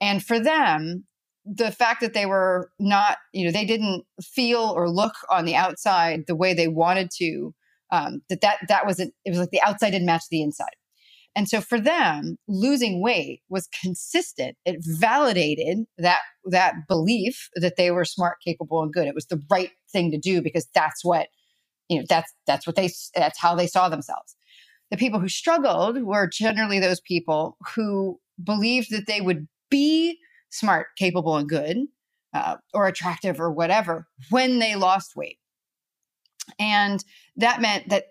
And 0.00 0.24
for 0.24 0.38
them, 0.38 1.04
the 1.44 1.72
fact 1.72 2.02
that 2.02 2.14
they 2.14 2.26
were 2.26 2.70
not, 2.78 3.18
you 3.32 3.44
know, 3.44 3.50
they 3.50 3.64
didn't 3.64 4.04
feel 4.22 4.72
or 4.76 4.88
look 4.88 5.14
on 5.28 5.44
the 5.44 5.56
outside 5.56 6.22
the 6.28 6.36
way 6.36 6.54
they 6.54 6.68
wanted 6.68 7.10
to, 7.18 7.52
um, 7.90 8.22
that 8.28 8.42
that 8.42 8.58
that 8.68 8.86
was 8.86 9.00
it. 9.00 9.12
It 9.24 9.30
was 9.30 9.40
like 9.40 9.50
the 9.50 9.62
outside 9.62 9.90
didn't 9.90 10.06
match 10.06 10.22
the 10.30 10.40
inside. 10.40 10.76
And 11.36 11.48
so 11.48 11.60
for 11.60 11.80
them, 11.80 12.36
losing 12.48 13.00
weight 13.00 13.42
was 13.48 13.68
consistent. 13.80 14.56
It 14.64 14.80
validated 14.84 15.84
that 15.98 16.20
that 16.46 16.74
belief 16.88 17.48
that 17.54 17.76
they 17.76 17.90
were 17.90 18.04
smart, 18.04 18.38
capable, 18.44 18.82
and 18.82 18.92
good. 18.92 19.06
It 19.06 19.14
was 19.14 19.26
the 19.26 19.42
right 19.50 19.70
thing 19.92 20.10
to 20.10 20.18
do 20.18 20.42
because 20.42 20.66
that's 20.74 21.04
what 21.04 21.28
you 21.88 21.98
know. 21.98 22.04
That's 22.08 22.32
that's 22.46 22.66
what 22.66 22.76
they 22.76 22.90
that's 23.14 23.38
how 23.38 23.54
they 23.54 23.68
saw 23.68 23.88
themselves. 23.88 24.34
The 24.90 24.96
people 24.96 25.20
who 25.20 25.28
struggled 25.28 26.02
were 26.02 26.28
generally 26.28 26.80
those 26.80 27.00
people 27.00 27.56
who 27.74 28.18
believed 28.42 28.90
that 28.90 29.06
they 29.06 29.20
would 29.20 29.46
be 29.70 30.18
smart, 30.50 30.88
capable, 30.98 31.36
and 31.36 31.48
good, 31.48 31.76
uh, 32.34 32.56
or 32.74 32.88
attractive, 32.88 33.40
or 33.40 33.52
whatever 33.52 34.08
when 34.30 34.58
they 34.58 34.74
lost 34.74 35.14
weight. 35.14 35.38
And 36.58 37.04
that 37.36 37.60
meant 37.60 37.88
that 37.90 38.06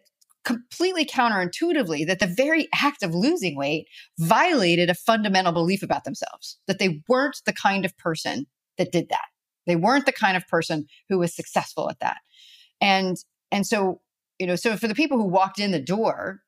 completely 0.50 1.06
counterintuitively 1.06 2.06
that 2.08 2.20
the 2.20 2.28
very 2.28 2.68
act 2.74 3.04
of 3.04 3.14
losing 3.14 3.56
weight 3.56 3.88
violated 4.18 4.90
a 4.90 4.96
fundamental 4.96 5.52
belief 5.52 5.84
about 5.84 6.04
themselves 6.04 6.58
that 6.68 6.80
they 6.80 7.02
weren't 7.08 7.42
the 7.46 7.54
kind 7.54 7.86
of 7.86 7.98
person 7.98 8.46
that 8.78 8.92
did 8.92 9.10
that. 9.10 9.26
They 9.68 9.76
weren't 9.76 10.06
the 10.06 10.12
kind 10.12 10.36
of 10.36 10.48
person 10.48 10.88
who 11.10 11.20
was 11.20 11.36
successful 11.36 11.90
at 11.90 12.00
that. 12.00 12.18
And 12.82 13.18
and 13.52 13.66
so 13.66 14.02
you 14.40 14.48
know 14.48 14.56
so 14.56 14.78
for 14.78 14.88
the 14.88 14.96
people 14.96 15.18
who 15.18 15.26
walked 15.26 15.60
in 15.60 15.72
the 15.72 15.82
door 15.82 16.42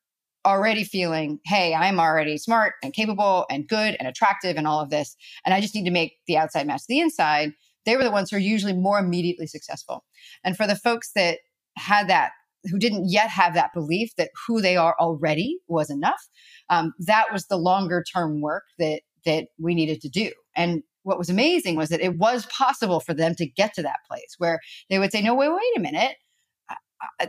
already 0.44 0.84
feeling 0.84 1.40
hey 1.46 1.76
i'm 1.76 2.00
already 2.00 2.36
smart 2.36 2.74
and 2.82 2.94
capable 2.94 3.46
and 3.52 3.68
good 3.68 3.96
and 4.00 4.08
attractive 4.08 4.58
and 4.58 4.66
all 4.66 4.80
of 4.80 4.90
this 4.90 5.16
and 5.46 5.54
i 5.54 5.62
just 5.62 5.76
need 5.76 5.86
to 5.86 5.92
make 5.92 6.14
the 6.26 6.36
outside 6.36 6.66
match 6.66 6.82
the 6.88 7.00
inside 7.00 7.54
they 7.86 7.96
were 7.96 8.04
the 8.04 8.12
ones 8.12 8.30
who 8.30 8.38
are 8.38 8.40
usually 8.40 8.74
more 8.74 9.00
immediately 9.00 9.48
successful. 9.48 10.06
And 10.44 10.56
for 10.56 10.68
the 10.68 10.76
folks 10.76 11.12
that 11.16 11.40
had 11.78 12.08
that 12.10 12.32
who 12.70 12.78
didn't 12.78 13.10
yet 13.10 13.30
have 13.30 13.54
that 13.54 13.74
belief 13.74 14.12
that 14.18 14.30
who 14.48 14.62
they 14.62 14.78
are 14.78 14.96
already 15.00 15.58
was 15.68 15.90
enough. 15.90 16.28
Um, 16.70 16.94
that 17.00 17.32
was 17.32 17.48
the 17.48 17.58
longer 17.58 18.04
term 18.14 18.42
work 18.42 18.64
that 18.80 19.02
that 19.26 19.46
we 19.60 19.76
needed 19.76 20.02
to 20.02 20.10
do. 20.10 20.32
And 20.56 20.82
what 21.04 21.18
was 21.18 21.30
amazing 21.30 21.76
was 21.76 21.90
that 21.90 22.02
it 22.02 22.18
was 22.18 22.46
possible 22.48 23.00
for 23.00 23.14
them 23.14 23.36
to 23.36 23.46
get 23.46 23.74
to 23.76 23.84
that 23.84 24.00
place 24.08 24.36
where 24.38 24.60
they 24.90 25.00
would 25.00 25.12
say, 25.12 25.22
"No, 25.22 25.34
wait, 25.36 25.50
wait 25.50 25.78
a 25.78 25.80
minute." 25.80 26.16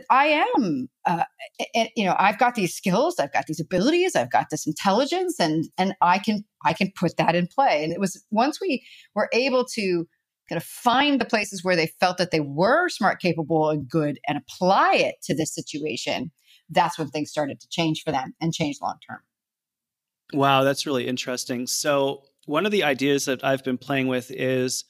I, 0.09 0.43
am, 0.55 0.89
uh, 1.05 1.23
you 1.95 2.05
know, 2.05 2.15
I've 2.17 2.37
got 2.37 2.55
these 2.55 2.75
skills, 2.75 3.19
I've 3.19 3.33
got 3.33 3.47
these 3.47 3.59
abilities, 3.59 4.15
I've 4.15 4.31
got 4.31 4.51
this 4.51 4.67
intelligence, 4.67 5.39
and 5.39 5.65
and 5.77 5.95
I 6.01 6.19
can 6.19 6.43
I 6.63 6.73
can 6.73 6.91
put 6.95 7.17
that 7.17 7.35
in 7.35 7.47
play. 7.47 7.83
And 7.83 7.91
it 7.91 7.99
was 7.99 8.23
once 8.31 8.61
we 8.61 8.85
were 9.15 9.29
able 9.33 9.65
to 9.73 10.07
of 10.57 10.63
find 10.63 11.19
the 11.19 11.25
places 11.25 11.63
where 11.63 11.75
they 11.75 11.87
felt 11.99 12.17
that 12.17 12.31
they 12.31 12.39
were 12.39 12.89
smart, 12.89 13.19
capable, 13.19 13.69
and 13.69 13.87
good 13.87 14.19
and 14.27 14.37
apply 14.37 14.93
it 14.95 15.15
to 15.23 15.35
this 15.35 15.53
situation, 15.53 16.31
that's 16.69 16.97
when 16.97 17.09
things 17.09 17.29
started 17.29 17.59
to 17.59 17.67
change 17.69 18.03
for 18.03 18.11
them 18.11 18.33
and 18.41 18.53
change 18.53 18.77
long 18.81 18.97
term. 19.07 19.19
Wow, 20.33 20.63
that's 20.63 20.85
really 20.85 21.07
interesting. 21.07 21.67
So, 21.67 22.23
one 22.45 22.65
of 22.65 22.71
the 22.71 22.83
ideas 22.83 23.25
that 23.25 23.43
I've 23.43 23.63
been 23.63 23.77
playing 23.77 24.07
with 24.07 24.31
is 24.31 24.85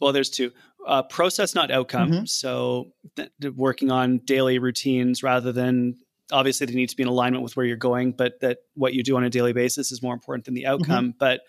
well, 0.00 0.12
there's 0.12 0.30
two 0.30 0.52
uh, 0.86 1.02
process, 1.02 1.54
not 1.54 1.70
outcome. 1.70 2.10
Mm-hmm. 2.10 2.24
So, 2.26 2.92
th- 3.16 3.30
working 3.54 3.90
on 3.90 4.18
daily 4.18 4.58
routines 4.58 5.22
rather 5.22 5.52
than 5.52 5.94
obviously 6.32 6.66
they 6.66 6.74
need 6.74 6.88
to 6.90 6.96
be 6.96 7.02
in 7.02 7.08
alignment 7.08 7.42
with 7.42 7.56
where 7.56 7.66
you're 7.66 7.76
going, 7.76 8.12
but 8.12 8.40
that 8.40 8.58
what 8.74 8.94
you 8.94 9.02
do 9.02 9.16
on 9.16 9.24
a 9.24 9.30
daily 9.30 9.52
basis 9.52 9.92
is 9.92 10.02
more 10.02 10.14
important 10.14 10.44
than 10.44 10.54
the 10.54 10.64
mm-hmm. 10.64 10.72
outcome. 10.72 11.08
Mm-hmm. 11.08 11.18
But 11.18 11.40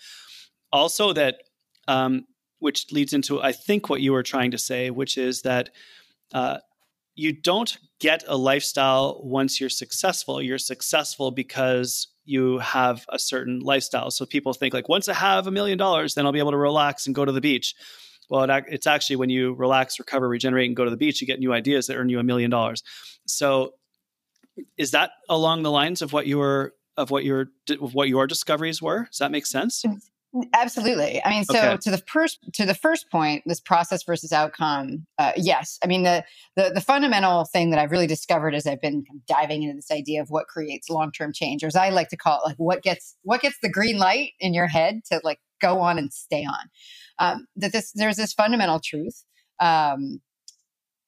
also 0.71 1.13
that 1.13 1.35
um, 1.87 2.25
which 2.59 2.91
leads 2.91 3.13
into 3.13 3.41
I 3.41 3.51
think 3.51 3.89
what 3.89 4.01
you 4.01 4.13
were 4.13 4.23
trying 4.23 4.51
to 4.51 4.57
say, 4.57 4.89
which 4.89 5.17
is 5.17 5.41
that 5.43 5.69
uh, 6.33 6.57
you 7.15 7.33
don't 7.33 7.77
get 7.99 8.23
a 8.27 8.37
lifestyle 8.37 9.19
once 9.23 9.59
you're 9.59 9.69
successful. 9.69 10.41
You're 10.41 10.57
successful 10.57 11.31
because 11.31 12.07
you 12.25 12.59
have 12.59 13.05
a 13.09 13.17
certain 13.17 13.59
lifestyle. 13.59 14.11
So 14.11 14.25
people 14.25 14.53
think 14.53 14.73
like 14.73 14.89
once 14.89 15.07
I 15.07 15.13
have 15.13 15.47
a 15.47 15.51
million 15.51 15.77
dollars, 15.77 16.13
then 16.13 16.25
I'll 16.25 16.31
be 16.31 16.39
able 16.39 16.51
to 16.51 16.57
relax 16.57 17.05
and 17.05 17.15
go 17.15 17.25
to 17.25 17.31
the 17.31 17.41
beach. 17.41 17.73
Well, 18.29 18.43
it, 18.43 18.65
it's 18.67 18.87
actually 18.87 19.15
when 19.15 19.29
you 19.29 19.53
relax, 19.53 19.99
recover, 19.99 20.27
regenerate, 20.27 20.67
and 20.67 20.75
go 20.75 20.83
to 20.83 20.91
the 20.91 20.97
beach, 20.97 21.21
you 21.21 21.27
get 21.27 21.39
new 21.39 21.53
ideas 21.53 21.87
that 21.87 21.95
earn 21.95 22.09
you 22.09 22.19
a 22.19 22.23
million 22.23 22.51
dollars. 22.51 22.83
So, 23.25 23.73
is 24.75 24.91
that 24.91 25.11
along 25.29 25.63
the 25.63 25.71
lines 25.71 26.01
of 26.01 26.13
what 26.13 26.27
you 26.27 26.39
were 26.39 26.73
of 26.97 27.11
what 27.11 27.23
your 27.23 27.47
of 27.79 27.93
what 27.93 28.09
your 28.09 28.27
discoveries 28.27 28.81
were? 28.81 29.05
Does 29.05 29.19
that 29.19 29.31
make 29.31 29.45
sense? 29.45 29.83
Absolutely. 30.53 31.23
I 31.23 31.29
mean, 31.29 31.43
so 31.45 31.57
okay. 31.57 31.77
to 31.77 31.91
the 31.91 31.97
first 31.97 32.39
to 32.53 32.65
the 32.65 32.75
first 32.75 33.09
point, 33.09 33.43
this 33.45 33.61
process 33.61 34.03
versus 34.03 34.31
outcome. 34.31 35.07
Uh, 35.17 35.31
yes, 35.37 35.79
I 35.83 35.87
mean 35.87 36.03
the, 36.03 36.23
the 36.55 36.71
the 36.75 36.81
fundamental 36.81 37.45
thing 37.45 37.69
that 37.71 37.79
I've 37.79 37.91
really 37.91 38.07
discovered 38.07 38.53
as 38.53 38.67
I've 38.67 38.81
been 38.81 39.05
diving 39.27 39.63
into 39.63 39.75
this 39.75 39.89
idea 39.89 40.21
of 40.21 40.29
what 40.29 40.47
creates 40.47 40.89
long 40.89 41.11
term 41.11 41.31
change, 41.33 41.63
or 41.63 41.67
as 41.67 41.75
I 41.75 41.89
like 41.89 42.09
to 42.09 42.17
call 42.17 42.41
it, 42.41 42.47
like 42.47 42.57
what 42.57 42.83
gets 42.83 43.15
what 43.23 43.41
gets 43.41 43.57
the 43.61 43.69
green 43.69 43.97
light 43.97 44.31
in 44.39 44.53
your 44.53 44.67
head 44.67 45.01
to 45.11 45.21
like 45.23 45.39
go 45.61 45.79
on 45.79 45.97
and 45.97 46.11
stay 46.13 46.43
on. 46.45 46.69
Um, 47.19 47.47
that 47.55 47.71
this 47.71 47.91
there's 47.93 48.17
this 48.17 48.33
fundamental 48.33 48.79
truth 48.79 49.23
um, 49.59 50.21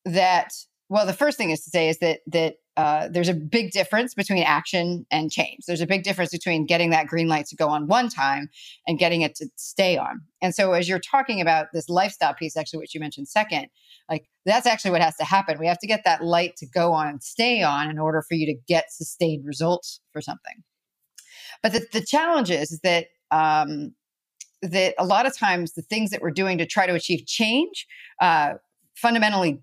that 0.05 0.53
well, 0.89 1.05
the 1.05 1.13
first 1.13 1.37
thing 1.37 1.51
is 1.51 1.63
to 1.65 1.69
say 1.69 1.89
is 1.89 1.99
that 1.99 2.21
that 2.27 2.55
uh, 2.79 3.09
there's 3.11 3.27
a 3.27 3.33
big 3.33 3.71
difference 3.71 4.13
between 4.13 4.41
action 4.41 5.05
and 5.11 5.29
change. 5.29 5.65
There's 5.67 5.81
a 5.81 5.85
big 5.85 6.03
difference 6.03 6.31
between 6.31 6.65
getting 6.65 6.91
that 6.91 7.07
green 7.07 7.27
light 7.27 7.45
to 7.47 7.55
go 7.57 7.67
on 7.67 7.87
one 7.87 8.07
time 8.07 8.47
and 8.87 8.97
getting 8.97 9.19
it 9.21 9.35
to 9.35 9.47
stay 9.57 9.97
on. 9.97 10.21
And 10.41 10.55
so, 10.55 10.71
as 10.71 10.87
you're 10.87 10.97
talking 10.97 11.41
about 11.41 11.73
this 11.73 11.89
lifestyle 11.89 12.33
piece, 12.33 12.55
actually, 12.55 12.79
which 12.79 12.95
you 12.95 13.01
mentioned 13.01 13.27
second, 13.27 13.67
like 14.09 14.29
that's 14.45 14.65
actually 14.65 14.91
what 14.91 15.01
has 15.01 15.17
to 15.17 15.25
happen. 15.25 15.59
We 15.59 15.67
have 15.67 15.79
to 15.79 15.87
get 15.87 16.05
that 16.05 16.23
light 16.23 16.55
to 16.55 16.65
go 16.67 16.93
on 16.93 17.09
and 17.09 17.21
stay 17.21 17.63
on 17.63 17.89
in 17.89 17.99
order 17.99 18.23
for 18.25 18.35
you 18.35 18.45
to 18.45 18.55
get 18.65 18.93
sustained 18.93 19.45
results 19.45 19.99
for 20.13 20.21
something. 20.21 20.63
But 21.61 21.73
the, 21.73 21.85
the 21.91 22.05
challenge 22.05 22.49
is, 22.49 22.79
that 22.83 23.07
um, 23.29 23.93
that 24.61 24.95
a 24.97 25.05
lot 25.05 25.25
of 25.25 25.37
times 25.37 25.73
the 25.73 25.81
things 25.81 26.11
that 26.11 26.21
we're 26.21 26.31
doing 26.31 26.57
to 26.59 26.65
try 26.65 26.87
to 26.87 26.93
achieve 26.93 27.25
change 27.25 27.85
uh, 28.21 28.53
fundamentally 28.95 29.59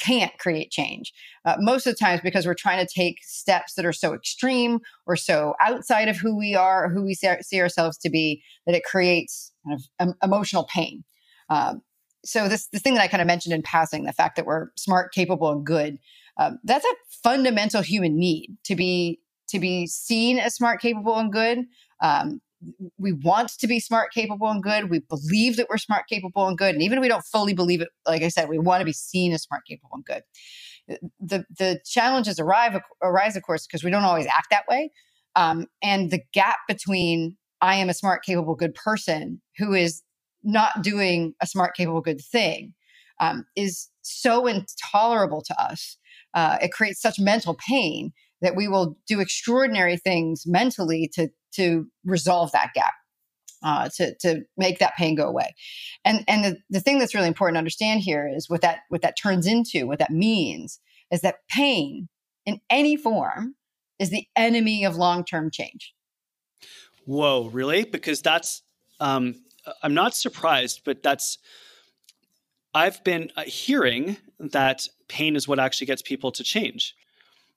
can't 0.00 0.36
create 0.38 0.70
change. 0.70 1.12
Uh, 1.44 1.56
most 1.58 1.86
of 1.86 1.92
the 1.92 1.98
times 1.98 2.20
because 2.22 2.46
we're 2.46 2.54
trying 2.54 2.84
to 2.84 2.92
take 2.92 3.18
steps 3.22 3.74
that 3.74 3.84
are 3.84 3.92
so 3.92 4.14
extreme 4.14 4.80
or 5.06 5.14
so 5.14 5.54
outside 5.60 6.08
of 6.08 6.16
who 6.16 6.36
we 6.36 6.54
are, 6.54 6.88
who 6.88 7.02
we 7.02 7.14
see 7.14 7.60
ourselves 7.60 7.98
to 7.98 8.10
be, 8.10 8.42
that 8.66 8.74
it 8.74 8.84
creates 8.84 9.52
kind 9.66 9.80
of 10.00 10.14
emotional 10.22 10.64
pain. 10.64 11.04
Um, 11.48 11.82
so 12.24 12.48
this 12.48 12.68
the 12.68 12.78
thing 12.78 12.94
that 12.94 13.02
I 13.02 13.08
kind 13.08 13.20
of 13.20 13.26
mentioned 13.26 13.54
in 13.54 13.62
passing, 13.62 14.04
the 14.04 14.12
fact 14.12 14.36
that 14.36 14.46
we're 14.46 14.68
smart, 14.76 15.12
capable, 15.12 15.50
and 15.50 15.64
good, 15.64 15.98
um, 16.38 16.58
that's 16.64 16.84
a 16.84 16.94
fundamental 17.22 17.82
human 17.82 18.18
need 18.18 18.56
to 18.64 18.74
be 18.74 19.20
to 19.48 19.58
be 19.58 19.86
seen 19.86 20.38
as 20.38 20.54
smart, 20.54 20.80
capable, 20.80 21.16
and 21.16 21.32
good. 21.32 21.64
Um, 22.00 22.40
we 22.98 23.12
want 23.12 23.50
to 23.58 23.66
be 23.66 23.80
smart, 23.80 24.12
capable, 24.12 24.48
and 24.48 24.62
good. 24.62 24.90
We 24.90 25.00
believe 25.00 25.56
that 25.56 25.68
we're 25.70 25.78
smart, 25.78 26.06
capable, 26.08 26.46
and 26.46 26.58
good. 26.58 26.74
And 26.74 26.82
even 26.82 26.98
if 26.98 27.02
we 27.02 27.08
don't 27.08 27.24
fully 27.24 27.54
believe 27.54 27.80
it, 27.80 27.88
like 28.06 28.22
I 28.22 28.28
said, 28.28 28.48
we 28.48 28.58
want 28.58 28.80
to 28.80 28.84
be 28.84 28.92
seen 28.92 29.32
as 29.32 29.42
smart, 29.42 29.62
capable, 29.66 29.90
and 29.94 30.04
good. 30.04 30.22
The 31.20 31.44
the 31.58 31.80
challenges 31.84 32.38
arrive 32.38 32.80
arise, 33.02 33.36
of 33.36 33.42
course, 33.42 33.66
because 33.66 33.84
we 33.84 33.90
don't 33.90 34.04
always 34.04 34.26
act 34.26 34.48
that 34.50 34.68
way. 34.68 34.90
Um, 35.36 35.66
and 35.82 36.10
the 36.10 36.20
gap 36.32 36.58
between 36.68 37.36
I 37.60 37.76
am 37.76 37.88
a 37.88 37.94
smart, 37.94 38.24
capable, 38.24 38.54
good 38.54 38.74
person 38.74 39.40
who 39.58 39.74
is 39.74 40.02
not 40.42 40.82
doing 40.82 41.34
a 41.40 41.46
smart, 41.46 41.76
capable, 41.76 42.00
good 42.00 42.20
thing 42.20 42.74
um, 43.20 43.44
is 43.56 43.88
so 44.02 44.46
intolerable 44.46 45.42
to 45.42 45.62
us. 45.62 45.98
Uh, 46.34 46.58
it 46.62 46.72
creates 46.72 47.00
such 47.00 47.18
mental 47.18 47.56
pain 47.68 48.12
that 48.40 48.56
we 48.56 48.68
will 48.68 48.96
do 49.06 49.20
extraordinary 49.20 49.96
things 49.96 50.44
mentally 50.46 51.10
to 51.14 51.28
to 51.54 51.86
resolve 52.04 52.52
that 52.52 52.70
gap. 52.74 52.92
Uh, 53.62 53.90
to 53.94 54.14
to 54.20 54.40
make 54.56 54.78
that 54.78 54.96
pain 54.96 55.14
go 55.14 55.28
away, 55.28 55.54
and 56.02 56.24
and 56.26 56.42
the, 56.42 56.56
the 56.70 56.80
thing 56.80 56.98
that's 56.98 57.14
really 57.14 57.28
important 57.28 57.56
to 57.56 57.58
understand 57.58 58.00
here 58.00 58.26
is 58.26 58.48
what 58.48 58.62
that 58.62 58.78
what 58.88 59.02
that 59.02 59.18
turns 59.18 59.46
into, 59.46 59.86
what 59.86 59.98
that 59.98 60.10
means 60.10 60.80
is 61.10 61.20
that 61.20 61.36
pain 61.50 62.08
in 62.46 62.58
any 62.70 62.96
form 62.96 63.54
is 63.98 64.08
the 64.08 64.26
enemy 64.34 64.84
of 64.84 64.96
long 64.96 65.24
term 65.24 65.50
change. 65.50 65.94
Whoa, 67.04 67.50
really? 67.52 67.84
Because 67.84 68.22
that's 68.22 68.62
um, 68.98 69.34
I'm 69.82 69.94
not 69.94 70.14
surprised, 70.14 70.82
but 70.84 71.02
that's 71.02 71.38
I've 72.74 73.02
been 73.04 73.30
uh, 73.36 73.42
hearing 73.42 74.16
that 74.38 74.88
pain 75.08 75.36
is 75.36 75.48
what 75.48 75.58
actually 75.58 75.88
gets 75.88 76.02
people 76.02 76.30
to 76.32 76.44
change. 76.44 76.94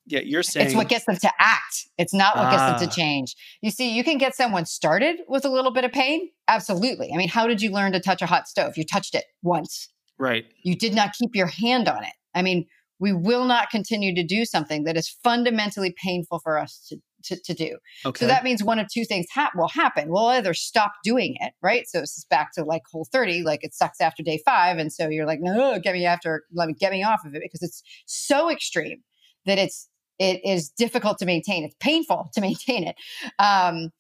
Yeah, 0.06 0.20
you're 0.20 0.44
saying 0.44 0.68
it's 0.68 0.76
what 0.76 0.90
gets 0.90 1.06
them 1.06 1.16
to 1.16 1.32
act. 1.40 1.88
It's 1.98 2.14
not 2.14 2.36
what 2.36 2.48
ah. 2.48 2.52
gets 2.52 2.64
them 2.64 2.90
to 2.90 2.92
ah. 2.92 2.96
change. 2.96 3.36
You 3.62 3.72
see, 3.72 3.96
you 3.96 4.04
can 4.04 4.18
get 4.18 4.36
someone 4.36 4.66
started 4.66 5.22
with 5.28 5.46
a 5.46 5.50
little 5.50 5.72
bit 5.72 5.86
of 5.86 5.92
pain. 5.92 6.30
Absolutely. 6.48 7.12
I 7.14 7.18
mean, 7.18 7.30
how 7.30 7.48
did 7.48 7.62
you 7.62 7.72
learn 7.72 7.94
to 7.94 8.00
touch 8.00 8.22
a 8.22 8.26
hot 8.26 8.48
stove? 8.48 8.74
You 8.76 8.84
touched 8.86 9.16
it 9.16 9.26
once. 9.42 9.90
Right. 10.20 10.46
You 10.64 10.76
did 10.76 10.94
not 10.94 11.14
keep 11.14 11.36
your 11.36 11.48
hand 11.48 11.88
on 11.88 12.04
it. 12.04 12.14
I 12.36 12.42
mean, 12.42 12.66
we 13.00 13.14
will 13.14 13.46
not 13.46 13.70
continue 13.70 14.14
to 14.16 14.24
do 14.24 14.46
something 14.46 14.84
that 14.84 14.98
is 14.98 15.10
fundamentally 15.24 15.94
painful 16.02 16.40
for 16.40 16.58
us 16.58 16.86
to, 16.90 16.98
to, 17.26 17.42
to 17.44 17.54
do. 17.54 17.78
Okay. 18.06 18.20
So 18.20 18.28
that 18.28 18.44
means 18.44 18.64
one 18.64 18.80
of 18.80 18.88
two 18.88 19.06
things 19.06 19.26
ha- 19.34 19.52
will 19.56 19.70
happen. 19.70 20.10
We'll 20.10 20.28
either 20.28 20.54
stop 20.54 20.94
doing 21.04 21.36
it, 21.40 21.54
right? 21.62 21.86
So 21.88 22.00
it's 22.00 22.16
just 22.16 22.30
back 22.30 22.54
to 22.54 22.64
like 22.64 22.84
whole 22.92 23.08
30, 23.12 23.44
like 23.44 23.64
it 23.64 23.74
sucks 23.74 24.00
after 24.00 24.22
day 24.24 24.42
five. 24.46 24.78
And 24.78 24.92
so 24.92 25.10
you're 25.10 25.26
like, 25.26 25.40
no, 25.42 25.80
get 25.80 25.94
me 25.94 26.06
after, 26.06 26.44
let 26.54 26.68
me 26.68 26.74
get 26.74 26.92
me 26.92 27.04
off 27.04 27.26
of 27.26 27.34
it 27.36 27.42
because 27.44 27.62
it's 27.62 27.84
so 28.06 28.50
extreme 28.50 29.02
that 29.46 29.58
it's 29.58 29.90
it 30.20 30.42
is 30.46 30.70
difficult 30.70 31.18
to 31.20 31.26
maintain. 31.26 31.64
It's 31.64 31.76
painful 31.80 32.30
to 32.34 32.42
maintain 32.42 32.88
it. 32.88 32.96
Um, 33.40 33.92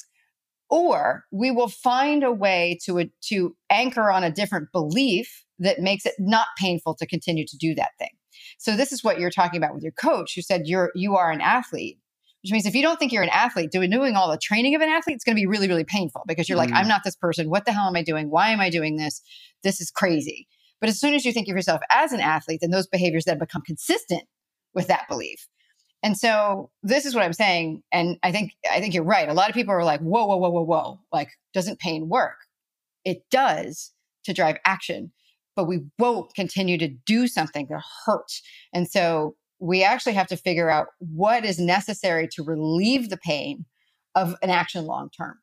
or 0.69 1.25
we 1.31 1.51
will 1.51 1.67
find 1.67 2.23
a 2.23 2.31
way 2.31 2.79
to 2.85 3.09
to 3.29 3.55
anchor 3.69 4.09
on 4.09 4.23
a 4.23 4.31
different 4.31 4.71
belief 4.71 5.45
that 5.59 5.79
makes 5.79 6.05
it 6.05 6.15
not 6.17 6.47
painful 6.57 6.95
to 6.95 7.05
continue 7.05 7.45
to 7.45 7.57
do 7.57 7.75
that 7.75 7.91
thing. 7.99 8.09
So 8.57 8.75
this 8.75 8.91
is 8.91 9.03
what 9.03 9.19
you're 9.19 9.29
talking 9.29 9.57
about 9.57 9.73
with 9.73 9.83
your 9.83 9.91
coach 9.91 10.33
who 10.35 10.41
said 10.41 10.63
you're 10.65 10.91
you 10.95 11.15
are 11.15 11.31
an 11.31 11.41
athlete. 11.41 11.99
Which 12.41 12.51
means 12.51 12.65
if 12.65 12.75
you 12.75 12.81
don't 12.81 12.99
think 12.99 13.13
you're 13.13 13.23
an 13.23 13.29
athlete, 13.29 13.71
doing 13.71 13.89
doing 13.89 14.17
all 14.17 14.29
the 14.29 14.37
training 14.37 14.75
of 14.75 14.81
an 14.81 14.89
athlete, 14.89 15.15
it's 15.15 15.23
going 15.23 15.35
to 15.35 15.39
be 15.39 15.45
really, 15.45 15.69
really 15.69 15.85
painful 15.85 16.23
because 16.27 16.49
you're 16.49 16.57
mm. 16.57 16.65
like, 16.65 16.73
I'm 16.73 16.89
not 16.89 17.01
this 17.05 17.15
person. 17.15 17.49
What 17.49 17.65
the 17.65 17.71
hell 17.71 17.87
am 17.87 17.95
I 17.95 18.03
doing? 18.03 18.29
Why 18.29 18.49
am 18.49 18.59
I 18.59 18.69
doing 18.69 18.97
this? 18.97 19.21
This 19.63 19.79
is 19.79 19.89
crazy. 19.89 20.47
But 20.81 20.89
as 20.89 20.99
soon 20.99 21.13
as 21.13 21.23
you 21.23 21.31
think 21.31 21.47
of 21.47 21.55
yourself 21.55 21.79
as 21.89 22.11
an 22.11 22.19
athlete, 22.19 22.59
then 22.61 22.71
those 22.71 22.87
behaviors 22.87 23.23
then 23.23 23.39
become 23.39 23.61
consistent 23.61 24.23
with 24.73 24.87
that 24.87 25.07
belief. 25.07 25.47
And 26.03 26.17
so 26.17 26.69
this 26.83 27.05
is 27.05 27.15
what 27.15 27.23
I'm 27.23 27.33
saying. 27.33 27.81
And 27.91 28.17
I 28.23 28.31
think 28.31 28.51
I 28.69 28.81
think 28.81 28.93
you're 28.93 29.03
right. 29.03 29.29
A 29.29 29.33
lot 29.33 29.49
of 29.49 29.55
people 29.55 29.73
are 29.73 29.85
like, 29.85 30.01
whoa, 30.01 30.25
whoa, 30.25 30.35
whoa, 30.35 30.49
whoa, 30.49 30.63
whoa. 30.63 30.99
Like, 31.11 31.29
doesn't 31.53 31.79
pain 31.79 32.09
work? 32.09 32.35
It 33.05 33.23
does 33.31 33.93
to 34.25 34.33
drive 34.33 34.57
action, 34.65 35.13
but 35.55 35.65
we 35.65 35.81
won't 35.97 36.33
continue 36.35 36.77
to 36.77 36.89
do 36.89 37.27
something 37.27 37.67
that 37.69 37.81
hurts. 38.05 38.41
And 38.73 38.89
so 38.89 39.35
we 39.59 39.81
actually 39.83 40.13
have 40.13 40.27
to 40.27 40.37
figure 40.37 40.69
out 40.69 40.87
what 40.99 41.45
is 41.45 41.57
necessary 41.57 42.27
to 42.33 42.43
relieve 42.43 43.09
the 43.09 43.17
pain 43.17 43.65
of 44.13 44.35
an 44.41 44.49
action 44.49 44.85
long 44.85 45.09
term. 45.09 45.39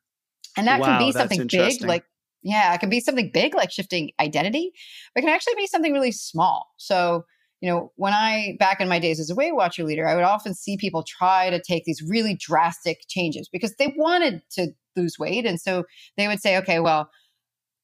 And 0.55 0.67
that 0.67 0.79
wow, 0.79 0.85
can 0.85 1.07
be 1.07 1.11
something 1.11 1.47
big, 1.47 1.83
like 1.83 2.05
yeah, 2.43 2.73
it 2.73 2.79
can 2.79 2.89
be 2.89 2.99
something 2.99 3.31
big 3.33 3.55
like 3.55 3.71
shifting 3.71 4.11
identity, 4.19 4.71
but 5.13 5.23
it 5.23 5.25
can 5.25 5.33
actually 5.33 5.55
be 5.55 5.67
something 5.67 5.93
really 5.93 6.11
small. 6.11 6.67
So 6.77 7.25
you 7.61 7.69
know, 7.69 7.91
when 7.95 8.11
I, 8.11 8.55
back 8.59 8.81
in 8.81 8.89
my 8.89 8.99
days 8.99 9.19
as 9.19 9.29
a 9.29 9.35
Weight 9.35 9.55
Watcher 9.55 9.83
leader, 9.83 10.07
I 10.07 10.15
would 10.15 10.23
often 10.23 10.55
see 10.55 10.77
people 10.77 11.03
try 11.03 11.51
to 11.51 11.61
take 11.61 11.85
these 11.85 12.01
really 12.01 12.35
drastic 12.35 13.01
changes 13.07 13.47
because 13.47 13.75
they 13.75 13.93
wanted 13.95 14.41
to 14.53 14.69
lose 14.95 15.19
weight. 15.19 15.45
And 15.45 15.61
so 15.61 15.83
they 16.17 16.27
would 16.27 16.41
say, 16.41 16.57
okay, 16.57 16.79
well, 16.79 17.09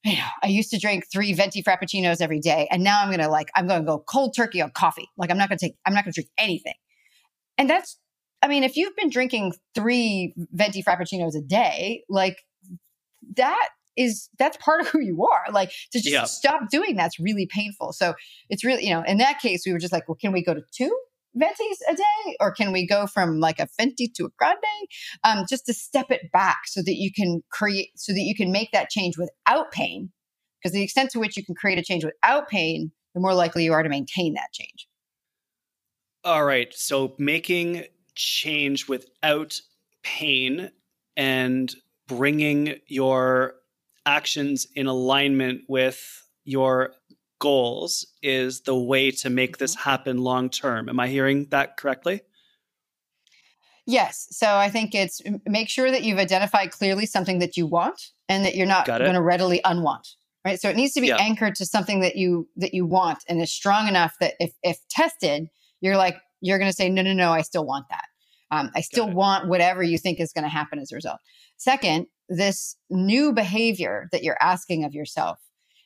you 0.03 0.15
know, 0.15 0.27
I 0.43 0.47
used 0.47 0.71
to 0.71 0.79
drink 0.79 1.05
three 1.11 1.31
venti 1.33 1.61
frappuccinos 1.61 2.21
every 2.21 2.39
day. 2.39 2.67
And 2.71 2.83
now 2.83 3.01
I'm 3.01 3.09
going 3.09 3.19
to 3.19 3.29
like, 3.29 3.49
I'm 3.55 3.67
going 3.67 3.81
to 3.81 3.85
go 3.85 3.99
cold 3.99 4.35
turkey 4.35 4.61
on 4.61 4.71
coffee. 4.71 5.07
Like, 5.15 5.29
I'm 5.29 5.37
not 5.37 5.47
going 5.47 5.59
to 5.59 5.65
take, 5.65 5.75
I'm 5.85 5.93
not 5.93 6.03
going 6.03 6.13
to 6.13 6.21
drink 6.21 6.31
anything. 6.39 6.75
And 7.57 7.69
that's, 7.69 7.99
I 8.41 8.47
mean, 8.47 8.63
if 8.63 8.77
you've 8.77 8.95
been 8.95 9.09
drinking 9.09 9.53
three 9.75 10.33
venti 10.51 10.81
frappuccinos 10.81 11.35
a 11.35 11.41
day, 11.41 12.03
like 12.09 12.37
that 13.35 13.69
is 13.97 14.29
that's 14.37 14.57
part 14.57 14.81
of 14.81 14.87
who 14.87 14.99
you 14.99 15.25
are. 15.25 15.51
Like 15.51 15.71
to 15.91 15.99
just 15.99 16.07
yeah. 16.07 16.23
stop 16.23 16.69
doing 16.69 16.95
that's 16.95 17.19
really 17.19 17.47
painful. 17.47 17.93
So 17.93 18.13
it's 18.49 18.63
really, 18.63 18.85
you 18.85 18.93
know, 18.93 19.03
in 19.03 19.17
that 19.17 19.39
case, 19.39 19.63
we 19.65 19.73
were 19.73 19.79
just 19.79 19.93
like, 19.93 20.07
well, 20.07 20.15
can 20.15 20.31
we 20.31 20.43
go 20.43 20.53
to 20.53 20.63
two 20.71 20.95
ventis 21.37 21.77
a 21.89 21.95
day 21.95 22.37
or 22.39 22.51
can 22.51 22.71
we 22.71 22.85
go 22.85 23.07
from 23.07 23.39
like 23.39 23.59
a 23.59 23.67
venti 23.77 24.07
to 24.07 24.25
a 24.25 24.29
grande 24.37 24.57
um, 25.23 25.45
just 25.49 25.65
to 25.65 25.73
step 25.73 26.09
it 26.09 26.31
back 26.31 26.59
so 26.65 26.81
that 26.81 26.95
you 26.95 27.11
can 27.11 27.43
create 27.51 27.89
so 27.95 28.11
that 28.11 28.21
you 28.21 28.35
can 28.35 28.51
make 28.51 28.71
that 28.71 28.89
change 28.89 29.17
without 29.17 29.71
pain 29.71 30.11
because 30.59 30.73
the 30.73 30.81
extent 30.81 31.11
to 31.11 31.19
which 31.19 31.37
you 31.37 31.45
can 31.45 31.55
create 31.55 31.77
a 31.77 31.83
change 31.83 32.03
without 32.03 32.47
pain 32.47 32.91
the 33.13 33.21
more 33.21 33.33
likely 33.33 33.63
you 33.63 33.73
are 33.73 33.83
to 33.83 33.89
maintain 33.89 34.33
that 34.33 34.51
change 34.53 34.87
all 36.23 36.43
right 36.43 36.73
so 36.73 37.13
making 37.17 37.83
change 38.15 38.87
without 38.87 39.59
pain 40.03 40.71
and 41.15 41.75
bringing 42.07 42.75
your 42.87 43.55
actions 44.07 44.65
in 44.73 44.87
alignment 44.87 45.61
with 45.67 46.25
your 46.45 46.93
goals 47.39 48.07
is 48.23 48.61
the 48.61 48.75
way 48.75 49.11
to 49.11 49.29
make 49.29 49.57
this 49.57 49.75
mm-hmm. 49.75 49.89
happen 49.89 50.17
long 50.19 50.49
term. 50.49 50.89
Am 50.89 50.99
I 50.99 51.07
hearing 51.07 51.47
that 51.49 51.77
correctly? 51.77 52.21
Yes. 53.85 54.27
So 54.31 54.55
I 54.55 54.69
think 54.69 54.95
it's 54.95 55.21
make 55.45 55.69
sure 55.69 55.91
that 55.91 56.03
you've 56.03 56.17
identified 56.17 56.71
clearly 56.71 57.05
something 57.05 57.39
that 57.39 57.55
you 57.55 57.65
want 57.65 58.09
and 58.27 58.43
that 58.43 58.55
you're 58.55 58.67
not 58.67 58.85
going 58.85 59.13
to 59.13 59.21
readily 59.21 59.61
unwant. 59.63 60.15
Right. 60.43 60.59
So 60.59 60.69
it 60.69 60.75
needs 60.75 60.93
to 60.93 61.01
be 61.01 61.07
yeah. 61.07 61.17
anchored 61.17 61.55
to 61.55 61.65
something 61.65 62.01
that 62.01 62.15
you 62.15 62.47
that 62.57 62.73
you 62.73 62.85
want 62.85 63.19
and 63.27 63.41
is 63.41 63.51
strong 63.51 63.87
enough 63.87 64.15
that 64.19 64.33
if 64.39 64.53
if 64.63 64.77
tested, 64.89 65.47
you're 65.81 65.97
like 65.97 66.17
you're 66.41 66.57
going 66.57 66.69
to 66.69 66.75
say 66.75 66.89
no 66.89 67.01
no 67.01 67.13
no 67.13 67.31
I 67.31 67.41
still 67.41 67.65
want 67.65 67.85
that. 67.89 68.05
Um, 68.49 68.71
I 68.75 68.81
still 68.81 69.09
want 69.09 69.49
whatever 69.49 69.83
you 69.83 69.97
think 69.97 70.19
is 70.21 70.31
going 70.31 70.43
to 70.43 70.49
happen 70.49 70.79
as 70.79 70.91
a 70.91 70.95
result. 70.95 71.19
Second, 71.57 72.07
this 72.29 72.75
new 72.89 73.33
behavior 73.33 74.07
that 74.11 74.23
you're 74.23 74.37
asking 74.41 74.83
of 74.83 74.93
yourself 74.93 75.39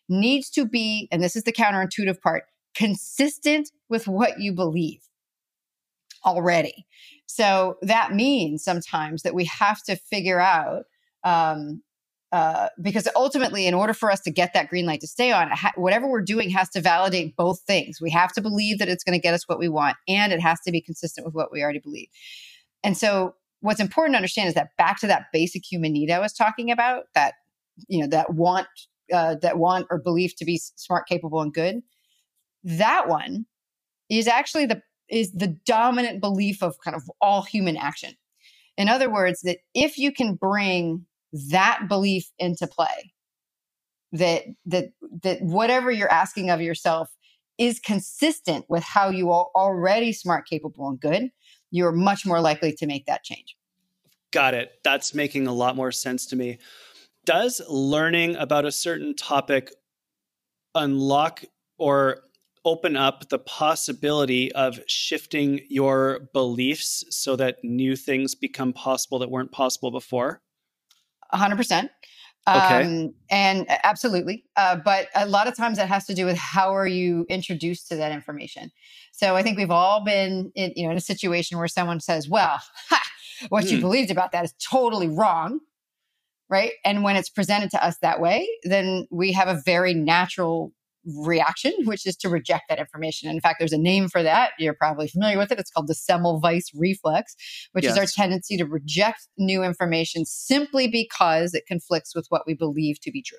needs 0.10 0.49
to 0.51 0.65
be, 0.65 1.08
and 1.12 1.21
this 1.23 1.36
is 1.36 1.43
the 1.43 1.54
counterintuitive 1.54 2.19
part, 2.21 2.43
consistent 2.75 3.69
with 3.89 4.08
what 4.08 4.39
you 4.39 4.54
believe 4.54 5.01
already. 6.25 6.86
So 7.25 7.77
that 7.82 8.13
means 8.13 8.63
sometimes 8.63 9.23
that 9.23 9.34
we 9.34 9.45
have 9.45 9.82
to 9.84 9.95
figure 9.95 10.39
out, 10.39 10.84
um, 11.23 11.82
uh, 12.32 12.69
because 12.82 13.08
ultimately, 13.15 13.67
in 13.67 13.73
order 13.73 13.93
for 13.93 14.10
us 14.10 14.21
to 14.21 14.32
get 14.32 14.54
that 14.54 14.69
green 14.69 14.86
light 14.86 15.01
to 15.01 15.08
stay 15.08 15.32
on, 15.32 15.49
ha- 15.49 15.73
whatever 15.75 16.10
we're 16.10 16.21
doing 16.21 16.49
has 16.49 16.69
to 16.69 16.82
validate 16.82 17.36
both 17.36 17.62
things. 17.62 17.99
We 18.01 18.10
have 18.12 18.32
to 18.34 18.41
believe 18.41 18.80
that 18.80 18.88
it's 18.88 19.04
going 19.04 19.17
to 19.17 19.21
get 19.21 19.34
us 19.34 19.47
what 19.47 19.60
we 19.60 19.67
want, 19.67 19.97
and 20.08 20.32
it 20.32 20.41
has 20.41 20.60
to 20.62 20.71
be 20.71 20.82
consistent 20.82 21.25
with 21.25 21.34
what 21.34 21.51
we 21.51 21.62
already 21.62 21.80
believe. 21.80 22.08
And 22.84 22.97
so 22.97 23.36
what's 23.62 23.80
important 23.80 24.13
to 24.13 24.17
understand 24.17 24.47
is 24.47 24.54
that 24.56 24.76
back 24.78 25.00
to 25.00 25.08
that 25.08 25.28
basic 25.32 25.63
human 25.69 25.93
need 25.93 26.12
I 26.12 26.19
was 26.19 26.34
talking 26.34 26.71
about, 26.71 27.06
that 27.15 27.36
you 27.88 28.02
know 28.02 28.08
that 28.08 28.34
want 28.34 28.67
uh, 29.13 29.36
that 29.41 29.58
want 29.58 29.88
or 29.89 30.00
belief 30.00 30.36
to 30.38 30.45
be 30.45 30.62
smart, 30.76 31.08
capable, 31.08 31.41
and 31.41 31.54
good. 31.54 31.82
That 32.63 33.08
one 33.08 33.45
is 34.10 34.28
actually 34.28 34.65
the 34.65 34.82
is 35.10 35.32
the 35.32 35.56
dominant 35.65 36.21
belief 36.21 36.63
of 36.63 36.76
kind 36.84 36.95
of 36.95 37.04
all 37.21 37.43
human 37.43 37.78
action. 37.78 38.15
In 38.78 38.88
other 38.88 39.12
words, 39.12 39.41
that 39.41 39.60
if 39.74 39.97
you 39.97 40.12
can 40.12 40.36
bring 40.36 41.06
that 41.50 41.88
belief 41.88 42.30
into 42.39 42.67
play, 42.67 43.13
that 44.12 44.43
that 44.65 44.89
that 45.24 45.41
whatever 45.41 45.91
you're 45.91 46.12
asking 46.12 46.50
of 46.50 46.62
yourself 46.62 47.10
is 47.58 47.80
consistent 47.80 48.65
with 48.69 48.84
how 48.84 49.10
you 49.10 49.30
are 49.32 49.47
already 49.56 50.12
smart, 50.13 50.47
capable, 50.47 50.88
and 50.88 51.00
good, 51.00 51.30
you're 51.71 51.91
much 51.91 52.25
more 52.25 52.41
likely 52.41 52.73
to 52.73 52.86
make 52.86 53.05
that 53.07 53.23
change. 53.23 53.55
Got 54.31 54.53
it. 54.53 54.71
That's 54.84 55.13
making 55.13 55.47
a 55.47 55.53
lot 55.53 55.75
more 55.75 55.91
sense 55.91 56.25
to 56.27 56.36
me. 56.36 56.60
Does 57.25 57.62
learning 57.69 58.36
about 58.36 58.65
a 58.65 58.71
certain 58.71 59.15
topic 59.15 59.71
unlock 60.75 61.43
or 61.77 62.21
open 62.63 62.95
up 62.95 63.29
the 63.29 63.39
possibility 63.39 64.51
of 64.53 64.79
shifting 64.88 65.62
your 65.67 66.29
beliefs 66.34 67.03
so 67.10 67.36
that 67.36 67.57
new 67.63 67.95
things 67.95 68.36
become 68.36 68.71
possible 68.71 69.19
that 69.19 69.29
weren't 69.29 69.51
possible 69.51 69.91
before? 69.91 70.41
100%. 71.34 71.89
Okay. 72.47 72.84
Um, 72.84 73.13
and 73.29 73.65
absolutely. 73.84 74.45
Uh, 74.55 74.75
but 74.75 75.10
a 75.15 75.27
lot 75.27 75.47
of 75.47 75.55
times 75.55 75.77
that 75.77 75.88
has 75.88 76.05
to 76.05 76.15
do 76.15 76.25
with 76.25 76.38
how 76.38 76.75
are 76.75 76.88
you 76.88 77.25
introduced 77.29 77.88
to 77.89 77.95
that 77.97 78.12
information. 78.12 78.71
So 79.21 79.36
I 79.36 79.43
think 79.43 79.57
we've 79.57 79.69
all 79.69 80.03
been 80.03 80.51
in, 80.55 80.73
you 80.75 80.86
know, 80.86 80.91
in 80.91 80.97
a 80.97 81.01
situation 81.01 81.60
where 81.60 81.67
someone 81.67 81.99
says, 81.99 82.27
well, 82.27 82.60
ha, 82.89 83.01
what 83.49 83.65
mm. 83.65 83.71
you 83.71 83.77
hmm. 83.77 83.81
believed 83.81 84.10
about 84.10 84.31
that 84.31 84.43
is 84.43 84.53
totally 84.53 85.07
wrong. 85.07 85.60
Right. 86.49 86.73
And 86.84 87.03
when 87.03 87.15
it's 87.15 87.29
presented 87.29 87.69
to 87.71 87.86
us 87.86 87.97
that 88.01 88.19
way, 88.19 88.49
then 88.63 89.07
we 89.12 89.31
have 89.31 89.47
a 89.47 89.62
very 89.63 89.93
natural 89.93 90.73
reaction, 91.05 91.71
which 91.86 92.05
is 92.05 92.17
to 92.17 92.29
reject 92.29 92.63
that 92.67 92.79
information. 92.79 93.29
And 93.29 93.38
in 93.38 93.41
fact, 93.41 93.60
there's 93.60 93.71
a 93.71 93.77
name 93.77 94.10
for 94.10 94.21
that. 94.21 94.51
You're 94.57 94.73
probably 94.73 95.07
familiar 95.07 95.38
with 95.38 95.51
it. 95.51 95.60
It's 95.60 95.71
called 95.71 95.88
the 95.88 95.93
Semmelweis 95.93 96.65
reflex, 96.75 97.36
which 97.71 97.86
yes. 97.86 97.93
is 97.93 97.97
our 97.99 98.05
tendency 98.05 98.57
to 98.57 98.65
reject 98.65 99.27
new 99.38 99.63
information 99.63 100.25
simply 100.25 100.88
because 100.88 101.53
it 101.53 101.65
conflicts 101.67 102.13
with 102.15 102.25
what 102.29 102.43
we 102.45 102.53
believe 102.53 102.99
to 103.01 103.12
be 103.12 103.21
true. 103.21 103.38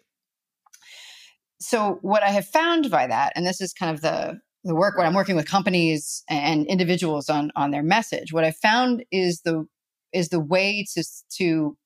So, 1.60 1.98
what 2.02 2.22
I 2.22 2.30
have 2.30 2.46
found 2.46 2.90
by 2.90 3.06
that, 3.08 3.32
and 3.36 3.46
this 3.46 3.60
is 3.60 3.72
kind 3.72 3.94
of 3.94 4.00
the 4.00 4.40
the 4.64 4.74
work 4.74 4.96
when 4.96 5.06
I'm 5.06 5.14
working 5.14 5.36
with 5.36 5.48
companies 5.48 6.22
and 6.28 6.66
individuals 6.66 7.28
on 7.28 7.50
on 7.56 7.70
their 7.70 7.82
message, 7.82 8.32
what 8.32 8.44
I 8.44 8.52
found 8.52 9.04
is 9.10 9.42
the 9.42 9.66
is 10.12 10.28
the 10.28 10.40
way 10.40 10.84
to 10.94 11.04
to 11.38 11.76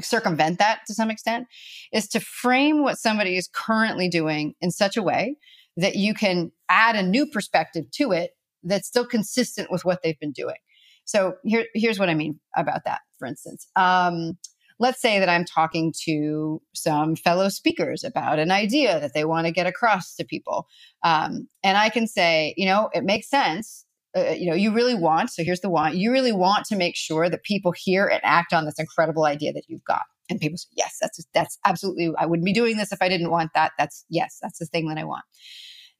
circumvent 0.00 0.58
that 0.58 0.80
to 0.86 0.94
some 0.94 1.10
extent 1.10 1.46
is 1.92 2.08
to 2.08 2.20
frame 2.20 2.82
what 2.82 2.98
somebody 2.98 3.36
is 3.36 3.48
currently 3.52 4.08
doing 4.08 4.54
in 4.60 4.70
such 4.70 4.96
a 4.96 5.02
way 5.02 5.36
that 5.76 5.94
you 5.94 6.12
can 6.14 6.50
add 6.68 6.96
a 6.96 7.02
new 7.02 7.26
perspective 7.26 7.84
to 7.92 8.12
it 8.12 8.32
that's 8.62 8.88
still 8.88 9.06
consistent 9.06 9.70
with 9.70 9.84
what 9.84 10.02
they've 10.02 10.18
been 10.18 10.32
doing. 10.32 10.56
So 11.04 11.34
here, 11.44 11.66
here's 11.74 12.00
what 12.00 12.08
I 12.08 12.14
mean 12.14 12.40
about 12.56 12.84
that. 12.84 13.00
For 13.18 13.26
instance, 13.26 13.68
um, 13.76 14.36
let's 14.78 15.00
say 15.00 15.18
that 15.18 15.28
I'm 15.28 15.44
talking 15.44 15.92
to 16.04 16.60
some 16.74 17.16
fellow 17.16 17.48
speakers 17.48 18.04
about 18.04 18.38
an 18.38 18.50
idea 18.50 19.00
that 19.00 19.14
they 19.14 19.24
want 19.24 19.46
to 19.46 19.52
get 19.52 19.66
across 19.66 20.14
to 20.16 20.24
people. 20.24 20.66
Um, 21.02 21.48
and 21.64 21.76
I 21.76 21.88
can 21.88 22.06
say, 22.06 22.54
you 22.56 22.66
know, 22.66 22.90
it 22.92 23.04
makes 23.04 23.28
sense. 23.30 23.84
Uh, 24.16 24.30
you 24.30 24.48
know, 24.48 24.56
you 24.56 24.72
really 24.72 24.94
want, 24.94 25.30
so 25.30 25.44
here's 25.44 25.60
the 25.60 25.68
want, 25.68 25.94
you 25.94 26.10
really 26.10 26.32
want 26.32 26.64
to 26.66 26.76
make 26.76 26.96
sure 26.96 27.28
that 27.28 27.42
people 27.42 27.72
hear 27.76 28.06
and 28.06 28.20
act 28.22 28.52
on 28.52 28.64
this 28.64 28.78
incredible 28.78 29.24
idea 29.24 29.52
that 29.52 29.64
you've 29.68 29.84
got. 29.84 30.02
And 30.30 30.40
people 30.40 30.56
say, 30.56 30.68
yes, 30.76 30.96
that's, 31.00 31.24
that's 31.34 31.58
absolutely, 31.66 32.10
I 32.18 32.26
wouldn't 32.26 32.46
be 32.46 32.54
doing 32.54 32.78
this 32.78 32.92
if 32.92 33.02
I 33.02 33.08
didn't 33.08 33.30
want 33.30 33.50
that. 33.54 33.72
That's, 33.78 34.04
yes, 34.08 34.38
that's 34.40 34.58
the 34.58 34.66
thing 34.66 34.88
that 34.88 34.98
I 34.98 35.04
want. 35.04 35.24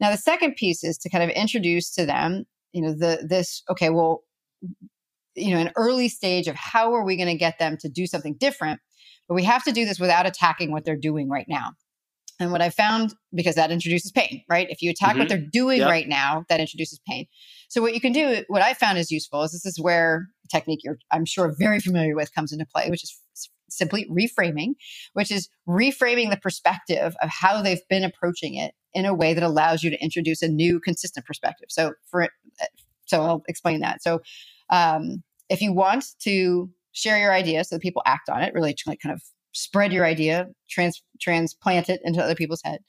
Now, 0.01 0.11
the 0.11 0.17
second 0.17 0.57
piece 0.57 0.83
is 0.83 0.99
to 0.99 1.11
kind 1.11 1.25
of 1.25 1.31
introduce 1.31 1.91
to 1.95 2.07
them, 2.07 2.45
you 2.73 2.83
know, 2.83 2.93
the, 2.93 3.27
this, 3.27 3.63
okay, 3.71 3.91
well, 3.91 4.23
you 5.37 5.55
know 5.55 5.61
an 5.61 5.71
early 5.77 6.09
stage 6.09 6.49
of 6.49 6.57
how 6.57 6.95
are 6.95 7.05
we 7.05 7.17
going 7.17 7.29
to 7.29 7.37
get 7.37 7.59
them 7.59 7.77
to 7.81 7.89
do 7.89 8.07
something 8.07 8.35
different 8.39 8.81
but 9.29 9.35
we 9.35 9.45
have 9.45 9.65
to 9.65 9.73
do 9.73 9.85
this 9.85 9.99
without 9.99 10.27
attacking 10.27 10.71
what 10.71 10.85
they're 10.85 10.97
doing 10.97 11.29
right 11.29 11.47
now. 11.49 11.73
And 12.39 12.53
what 12.53 12.61
i 12.61 12.69
found 12.69 13.15
because 13.35 13.55
that 13.55 13.71
introduces 13.71 14.13
pain 14.13 14.43
right? 14.49 14.69
If 14.71 14.83
you 14.83 14.91
attack 14.91 15.11
mm-hmm. 15.11 15.21
what 15.21 15.29
they're 15.29 15.47
doing 15.53 15.81
yep. 15.81 15.89
right 15.89 16.07
now 16.07 16.45
that 16.49 16.61
introduces 16.61 17.01
pain. 17.09 17.27
So 17.69 17.81
what 17.81 17.95
you 17.95 18.01
can 18.01 18.13
do 18.13 18.45
what 18.49 18.63
i 18.63 18.75
found 18.75 18.99
is 18.99 19.11
useful 19.11 19.43
is 19.43 19.53
this 19.53 19.65
is 19.67 19.81
where 19.81 20.29
technique 20.51 20.81
you're 20.85 20.99
i'm 21.13 21.25
sure 21.25 21.55
very 21.59 21.81
familiar 21.81 22.15
with 22.15 22.35
comes 22.35 22.53
into 22.53 22.67
play 22.67 22.91
which 22.91 23.03
is 23.03 23.21
simply 23.69 24.07
reframing 24.11 24.75
which 25.15 25.33
is 25.33 25.49
reframing 25.67 26.31
the 26.31 26.37
perspective 26.37 27.17
of 27.23 27.31
how 27.31 27.63
they've 27.63 27.89
been 27.89 28.05
approaching 28.05 28.55
it 28.55 28.75
in 28.97 29.05
a 29.05 29.15
way 29.15 29.35
that 29.35 29.43
allows 29.43 29.83
you 29.83 29.91
to 29.91 30.03
introduce 30.03 30.41
a 30.41 30.49
new 30.49 30.81
consistent 30.81 31.27
perspective. 31.27 31.67
So 31.69 31.93
for 32.11 32.29
so 33.05 33.23
i'll 33.23 33.43
explain 33.47 33.81
that. 33.81 34.03
So 34.03 34.21
um, 34.71 35.23
if 35.49 35.61
you 35.61 35.73
want 35.73 36.05
to 36.21 36.71
share 36.93 37.19
your 37.19 37.33
idea 37.33 37.65
so 37.65 37.77
that 37.77 37.83
people 37.83 38.03
act 38.07 38.29
on 38.29 38.43
it, 38.43 38.55
really 38.55 38.75
like 38.87 39.01
kind 39.01 39.13
of 39.13 39.23
spread 39.53 39.93
your 39.93 40.05
idea, 40.05 40.47
trans, 40.69 41.03
transplant 41.21 41.89
it 41.89 42.01
into 42.05 42.23
other 42.23 42.35
people's 42.35 42.63
head. 42.63 42.81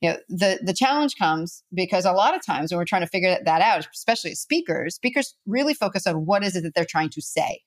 You 0.00 0.10
know, 0.10 0.16
the 0.28 0.58
the 0.62 0.74
challenge 0.74 1.14
comes 1.16 1.62
because 1.72 2.04
a 2.04 2.12
lot 2.12 2.34
of 2.34 2.44
times 2.44 2.70
when 2.70 2.78
we're 2.78 2.84
trying 2.84 3.02
to 3.02 3.08
figure 3.08 3.38
that 3.44 3.60
out, 3.62 3.86
especially 3.94 4.32
as 4.32 4.40
speakers, 4.40 4.96
speakers 4.96 5.34
really 5.46 5.74
focus 5.74 6.06
on 6.06 6.26
what 6.26 6.42
is 6.42 6.56
it 6.56 6.62
that 6.62 6.74
they're 6.74 6.84
trying 6.84 7.10
to 7.10 7.22
say. 7.22 7.60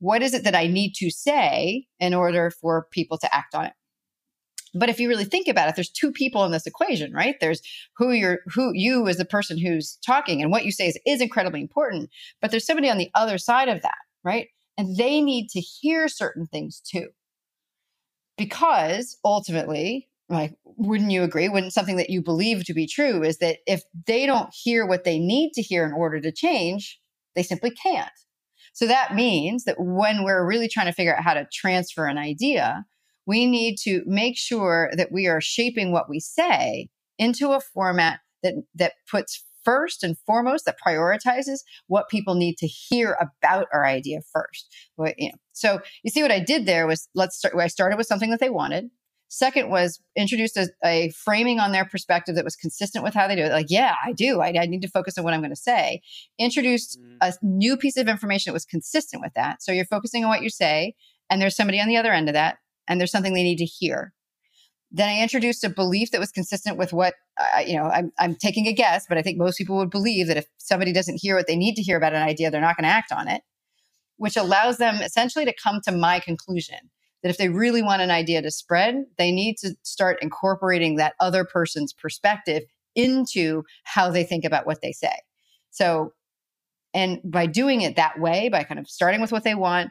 What 0.00 0.22
is 0.22 0.34
it 0.34 0.44
that 0.44 0.54
I 0.54 0.66
need 0.66 0.92
to 0.96 1.10
say 1.10 1.86
in 1.98 2.14
order 2.14 2.50
for 2.50 2.86
people 2.92 3.18
to 3.18 3.34
act 3.34 3.54
on 3.54 3.66
it? 3.66 3.72
But 4.74 4.88
if 4.88 5.00
you 5.00 5.08
really 5.08 5.24
think 5.24 5.48
about 5.48 5.68
it, 5.68 5.74
there's 5.74 5.90
two 5.90 6.12
people 6.12 6.44
in 6.44 6.52
this 6.52 6.66
equation, 6.66 7.12
right? 7.12 7.36
There's 7.40 7.60
who 7.96 8.12
you're, 8.12 8.40
who 8.46 8.72
you 8.74 9.08
as 9.08 9.16
the 9.16 9.24
person 9.24 9.58
who's 9.58 9.98
talking 10.04 10.42
and 10.42 10.50
what 10.50 10.64
you 10.64 10.72
say 10.72 10.88
is, 10.88 10.98
is 11.06 11.20
incredibly 11.20 11.60
important. 11.60 12.10
But 12.40 12.50
there's 12.50 12.66
somebody 12.66 12.90
on 12.90 12.98
the 12.98 13.10
other 13.14 13.38
side 13.38 13.68
of 13.68 13.82
that, 13.82 13.98
right? 14.24 14.48
And 14.76 14.96
they 14.96 15.20
need 15.20 15.48
to 15.50 15.60
hear 15.60 16.08
certain 16.08 16.46
things 16.46 16.80
too. 16.80 17.08
Because 18.36 19.18
ultimately, 19.24 20.08
like, 20.28 20.54
wouldn't 20.64 21.10
you 21.10 21.22
agree? 21.22 21.48
Wouldn't 21.48 21.72
something 21.72 21.96
that 21.96 22.10
you 22.10 22.22
believe 22.22 22.64
to 22.64 22.74
be 22.74 22.86
true 22.86 23.22
is 23.22 23.38
that 23.38 23.58
if 23.66 23.82
they 24.06 24.26
don't 24.26 24.50
hear 24.52 24.86
what 24.86 25.04
they 25.04 25.18
need 25.18 25.52
to 25.54 25.62
hear 25.62 25.84
in 25.84 25.92
order 25.92 26.20
to 26.20 26.30
change, 26.30 27.00
they 27.34 27.42
simply 27.42 27.70
can't. 27.70 28.10
So 28.74 28.86
that 28.86 29.14
means 29.14 29.64
that 29.64 29.76
when 29.78 30.22
we're 30.22 30.46
really 30.46 30.68
trying 30.68 30.86
to 30.86 30.92
figure 30.92 31.16
out 31.16 31.24
how 31.24 31.34
to 31.34 31.48
transfer 31.52 32.06
an 32.06 32.18
idea, 32.18 32.84
we 33.28 33.46
need 33.46 33.76
to 33.76 34.02
make 34.06 34.38
sure 34.38 34.90
that 34.96 35.12
we 35.12 35.26
are 35.26 35.40
shaping 35.40 35.92
what 35.92 36.08
we 36.08 36.18
say 36.18 36.88
into 37.18 37.52
a 37.52 37.60
format 37.60 38.20
that 38.42 38.54
that 38.74 38.94
puts 39.08 39.44
first 39.64 40.02
and 40.02 40.16
foremost 40.26 40.64
that 40.64 40.76
prioritizes 40.84 41.58
what 41.88 42.08
people 42.08 42.34
need 42.34 42.56
to 42.56 42.66
hear 42.66 43.18
about 43.20 43.66
our 43.70 43.84
idea 43.84 44.20
first. 44.32 44.74
you 45.18 45.28
know, 45.28 45.34
so 45.52 45.80
you 46.02 46.10
see 46.10 46.22
what 46.22 46.32
I 46.32 46.40
did 46.40 46.64
there 46.64 46.86
was 46.86 47.08
let's 47.14 47.36
start. 47.36 47.54
I 47.54 47.66
started 47.66 47.98
with 47.98 48.06
something 48.06 48.30
that 48.30 48.40
they 48.40 48.50
wanted. 48.50 48.88
Second 49.30 49.68
was 49.68 50.00
introduced 50.16 50.56
a, 50.56 50.68
a, 50.82 51.10
framing 51.10 51.60
on 51.60 51.70
their 51.70 51.84
perspective 51.84 52.34
that 52.34 52.46
was 52.46 52.56
consistent 52.56 53.04
with 53.04 53.12
how 53.12 53.28
they 53.28 53.36
do 53.36 53.42
it. 53.42 53.52
Like, 53.52 53.66
yeah, 53.68 53.94
I 54.02 54.12
do. 54.12 54.40
I, 54.40 54.54
I 54.58 54.64
need 54.64 54.80
to 54.80 54.88
focus 54.88 55.18
on 55.18 55.24
what 55.24 55.34
I'm 55.34 55.40
going 55.40 55.50
to 55.50 55.56
say. 55.56 56.00
Introduced 56.38 56.98
mm. 56.98 57.16
a 57.20 57.34
new 57.42 57.76
piece 57.76 57.98
of 57.98 58.08
information 58.08 58.50
that 58.50 58.54
was 58.54 58.64
consistent 58.64 59.20
with 59.20 59.34
that. 59.34 59.62
So 59.62 59.70
you're 59.70 59.84
focusing 59.84 60.24
on 60.24 60.30
what 60.30 60.40
you 60.40 60.48
say, 60.48 60.94
and 61.28 61.42
there's 61.42 61.56
somebody 61.56 61.78
on 61.78 61.88
the 61.88 61.98
other 61.98 62.10
end 62.10 62.30
of 62.30 62.32
that 62.32 62.56
and 62.88 62.98
there's 62.98 63.12
something 63.12 63.34
they 63.34 63.42
need 63.42 63.58
to 63.58 63.64
hear. 63.64 64.12
Then 64.90 65.08
I 65.08 65.22
introduced 65.22 65.62
a 65.64 65.68
belief 65.68 66.10
that 66.12 66.20
was 66.20 66.32
consistent 66.32 66.78
with 66.78 66.94
what, 66.94 67.14
uh, 67.38 67.60
you 67.60 67.76
know, 67.76 67.84
I'm, 67.84 68.10
I'm 68.18 68.34
taking 68.34 68.66
a 68.66 68.72
guess, 68.72 69.04
but 69.06 69.18
I 69.18 69.22
think 69.22 69.36
most 69.36 69.58
people 69.58 69.76
would 69.76 69.90
believe 69.90 70.28
that 70.28 70.38
if 70.38 70.46
somebody 70.56 70.92
doesn't 70.92 71.20
hear 71.20 71.36
what 71.36 71.46
they 71.46 71.56
need 71.56 71.74
to 71.74 71.82
hear 71.82 71.98
about 71.98 72.14
an 72.14 72.22
idea, 72.22 72.50
they're 72.50 72.60
not 72.62 72.76
going 72.76 72.88
to 72.88 72.94
act 72.94 73.12
on 73.12 73.28
it, 73.28 73.42
which 74.16 74.36
allows 74.36 74.78
them 74.78 74.96
essentially 74.96 75.44
to 75.44 75.54
come 75.62 75.80
to 75.84 75.92
my 75.92 76.20
conclusion 76.20 76.78
that 77.22 77.28
if 77.28 77.36
they 77.36 77.48
really 77.48 77.82
want 77.82 78.00
an 78.00 78.10
idea 78.10 78.40
to 78.40 78.50
spread, 78.50 79.04
they 79.18 79.30
need 79.30 79.56
to 79.58 79.74
start 79.82 80.22
incorporating 80.22 80.96
that 80.96 81.14
other 81.20 81.44
person's 81.44 81.92
perspective 81.92 82.62
into 82.94 83.64
how 83.84 84.10
they 84.10 84.24
think 84.24 84.44
about 84.44 84.66
what 84.66 84.80
they 84.80 84.92
say. 84.92 85.12
So, 85.70 86.12
and 86.94 87.20
by 87.24 87.46
doing 87.46 87.82
it 87.82 87.96
that 87.96 88.18
way, 88.18 88.48
by 88.48 88.64
kind 88.64 88.80
of 88.80 88.88
starting 88.88 89.20
with 89.20 89.32
what 89.32 89.44
they 89.44 89.54
want, 89.54 89.90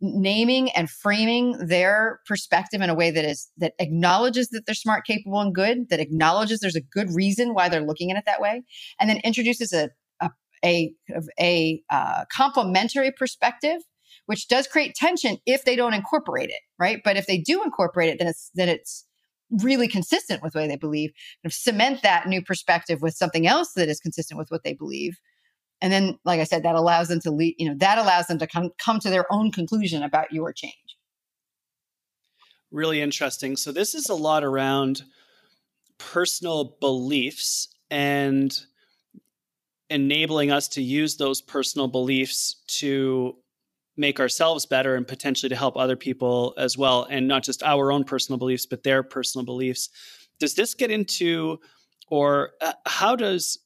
naming 0.00 0.70
and 0.72 0.90
framing 0.90 1.52
their 1.66 2.20
perspective 2.26 2.80
in 2.80 2.90
a 2.90 2.94
way 2.94 3.10
that 3.10 3.24
is 3.24 3.48
that 3.56 3.74
acknowledges 3.78 4.48
that 4.48 4.62
they're 4.66 4.74
smart 4.74 5.06
capable 5.06 5.40
and 5.40 5.54
good 5.54 5.88
that 5.90 6.00
acknowledges 6.00 6.60
there's 6.60 6.76
a 6.76 6.80
good 6.80 7.08
reason 7.14 7.54
why 7.54 7.68
they're 7.68 7.86
looking 7.86 8.10
at 8.10 8.16
it 8.16 8.24
that 8.26 8.40
way 8.40 8.62
and 8.98 9.08
then 9.08 9.18
introduces 9.18 9.72
a 9.72 9.90
a 10.22 10.30
a, 10.64 10.92
a 11.38 11.82
uh, 11.90 12.24
complementary 12.32 13.12
perspective 13.12 13.80
which 14.26 14.48
does 14.48 14.66
create 14.66 14.94
tension 14.94 15.38
if 15.46 15.64
they 15.64 15.76
don't 15.76 15.94
incorporate 15.94 16.50
it 16.50 16.60
right? 16.78 17.00
But 17.04 17.16
if 17.16 17.26
they 17.26 17.38
do 17.38 17.62
incorporate 17.62 18.10
it 18.10 18.18
then 18.18 18.28
it's 18.28 18.50
then 18.54 18.68
it's 18.68 19.06
really 19.62 19.86
consistent 19.86 20.42
with 20.42 20.54
the 20.54 20.58
way 20.58 20.66
they 20.66 20.76
believe 20.76 21.10
kind 21.42 21.50
of 21.50 21.52
cement 21.52 22.02
that 22.02 22.26
new 22.26 22.42
perspective 22.42 23.00
with 23.02 23.14
something 23.14 23.46
else 23.46 23.72
that 23.74 23.88
is 23.88 24.00
consistent 24.00 24.38
with 24.38 24.50
what 24.50 24.64
they 24.64 24.74
believe 24.74 25.18
and 25.80 25.92
then 25.92 26.18
like 26.24 26.40
i 26.40 26.44
said 26.44 26.62
that 26.62 26.74
allows 26.74 27.08
them 27.08 27.20
to 27.20 27.30
lead 27.30 27.54
you 27.58 27.68
know 27.68 27.74
that 27.76 27.98
allows 27.98 28.26
them 28.26 28.38
to 28.38 28.46
come 28.46 28.70
come 28.78 28.98
to 29.00 29.10
their 29.10 29.30
own 29.32 29.50
conclusion 29.50 30.02
about 30.02 30.32
your 30.32 30.52
change. 30.52 30.96
Really 32.70 33.00
interesting. 33.00 33.56
So 33.56 33.72
this 33.72 33.94
is 33.94 34.08
a 34.08 34.14
lot 34.14 34.44
around 34.44 35.02
personal 35.98 36.76
beliefs 36.80 37.68
and 37.90 38.58
enabling 39.88 40.50
us 40.50 40.68
to 40.68 40.82
use 40.82 41.16
those 41.16 41.40
personal 41.40 41.88
beliefs 41.88 42.56
to 42.66 43.36
make 43.96 44.20
ourselves 44.20 44.66
better 44.66 44.96
and 44.96 45.06
potentially 45.06 45.48
to 45.48 45.56
help 45.56 45.76
other 45.76 45.96
people 45.96 46.52
as 46.58 46.76
well 46.76 47.06
and 47.08 47.26
not 47.26 47.42
just 47.42 47.62
our 47.62 47.92
own 47.92 48.04
personal 48.04 48.38
beliefs 48.38 48.66
but 48.66 48.82
their 48.82 49.02
personal 49.02 49.44
beliefs. 49.44 49.88
Does 50.38 50.54
this 50.54 50.74
get 50.74 50.90
into 50.90 51.58
or 52.08 52.50
uh, 52.60 52.72
how 52.84 53.16
does 53.16 53.58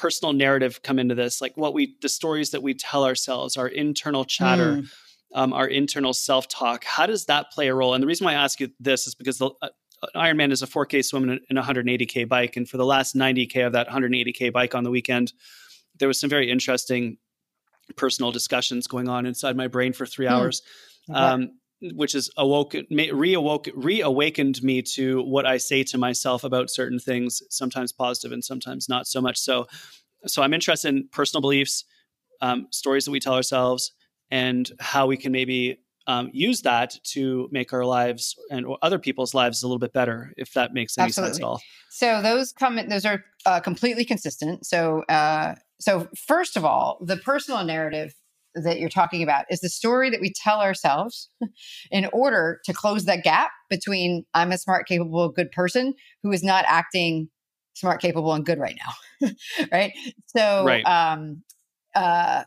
personal 0.00 0.32
narrative 0.32 0.82
come 0.82 0.98
into 0.98 1.14
this 1.14 1.42
like 1.42 1.54
what 1.58 1.74
we 1.74 1.94
the 2.00 2.08
stories 2.08 2.52
that 2.52 2.62
we 2.62 2.72
tell 2.72 3.04
ourselves 3.04 3.58
our 3.58 3.68
internal 3.68 4.24
chatter 4.24 4.76
mm. 4.76 4.88
um, 5.34 5.52
our 5.52 5.66
internal 5.66 6.14
self-talk 6.14 6.84
how 6.84 7.04
does 7.04 7.26
that 7.26 7.52
play 7.52 7.68
a 7.68 7.74
role 7.74 7.92
and 7.92 8.02
the 8.02 8.06
reason 8.06 8.24
why 8.24 8.30
i 8.30 8.34
ask 8.34 8.60
you 8.60 8.70
this 8.80 9.06
is 9.06 9.14
because 9.14 9.36
the 9.36 9.50
uh, 9.60 9.68
ironman 10.16 10.52
is 10.52 10.62
a 10.62 10.66
4k 10.66 11.04
swim 11.04 11.28
and 11.28 11.58
a 11.58 11.62
180k 11.62 12.26
bike 12.26 12.56
and 12.56 12.66
for 12.66 12.78
the 12.78 12.84
last 12.86 13.14
90k 13.14 13.66
of 13.66 13.74
that 13.74 13.88
180k 13.88 14.50
bike 14.50 14.74
on 14.74 14.84
the 14.84 14.90
weekend 14.90 15.34
there 15.98 16.08
was 16.08 16.18
some 16.18 16.30
very 16.30 16.50
interesting 16.50 17.18
personal 17.94 18.32
discussions 18.32 18.86
going 18.86 19.06
on 19.06 19.26
inside 19.26 19.54
my 19.54 19.66
brain 19.66 19.92
for 19.92 20.06
three 20.06 20.26
mm. 20.26 20.30
hours 20.30 20.62
um, 21.12 21.50
which 21.82 22.12
has 22.12 22.30
awoken, 22.36 22.86
reawoke, 22.90 23.70
reawakened 23.74 24.62
me 24.62 24.82
to 24.82 25.22
what 25.22 25.46
I 25.46 25.56
say 25.56 25.82
to 25.84 25.98
myself 25.98 26.44
about 26.44 26.70
certain 26.70 26.98
things, 26.98 27.42
sometimes 27.50 27.92
positive 27.92 28.32
and 28.32 28.44
sometimes 28.44 28.88
not 28.88 29.06
so 29.06 29.20
much. 29.20 29.38
So, 29.38 29.66
so 30.26 30.42
I'm 30.42 30.52
interested 30.52 30.88
in 30.88 31.08
personal 31.10 31.40
beliefs, 31.40 31.84
um, 32.42 32.66
stories 32.70 33.04
that 33.06 33.10
we 33.10 33.20
tell 33.20 33.34
ourselves, 33.34 33.92
and 34.30 34.70
how 34.78 35.06
we 35.06 35.16
can 35.16 35.32
maybe 35.32 35.80
um, 36.06 36.30
use 36.32 36.62
that 36.62 36.98
to 37.04 37.48
make 37.50 37.72
our 37.72 37.84
lives 37.84 38.36
and 38.50 38.66
other 38.82 38.98
people's 38.98 39.34
lives 39.34 39.62
a 39.62 39.66
little 39.66 39.78
bit 39.78 39.92
better, 39.92 40.32
if 40.36 40.52
that 40.54 40.74
makes 40.74 40.98
any 40.98 41.06
Absolutely. 41.06 41.34
sense 41.34 41.42
at 41.42 41.46
all. 41.46 41.60
So 41.90 42.22
those 42.22 42.52
come, 42.52 42.80
those 42.88 43.04
are 43.04 43.24
uh, 43.46 43.60
completely 43.60 44.04
consistent. 44.04 44.66
So, 44.66 45.02
uh, 45.08 45.54
so 45.80 46.08
first 46.16 46.56
of 46.56 46.64
all, 46.64 46.98
the 47.00 47.16
personal 47.16 47.64
narrative 47.64 48.14
that 48.54 48.80
you're 48.80 48.88
talking 48.88 49.22
about 49.22 49.44
is 49.50 49.60
the 49.60 49.68
story 49.68 50.10
that 50.10 50.20
we 50.20 50.32
tell 50.32 50.60
ourselves 50.60 51.28
in 51.90 52.08
order 52.12 52.60
to 52.64 52.72
close 52.72 53.04
that 53.04 53.22
gap 53.22 53.50
between 53.68 54.24
I'm 54.34 54.52
a 54.52 54.58
smart, 54.58 54.86
capable, 54.86 55.28
good 55.28 55.50
person 55.52 55.94
who 56.22 56.32
is 56.32 56.42
not 56.42 56.64
acting 56.66 57.28
smart, 57.74 58.00
capable, 58.00 58.32
and 58.32 58.44
good 58.44 58.58
right 58.58 58.78
now. 59.22 59.30
right. 59.72 59.92
So, 60.26 60.64
right. 60.64 60.84
um, 60.84 61.42
uh, 61.94 62.44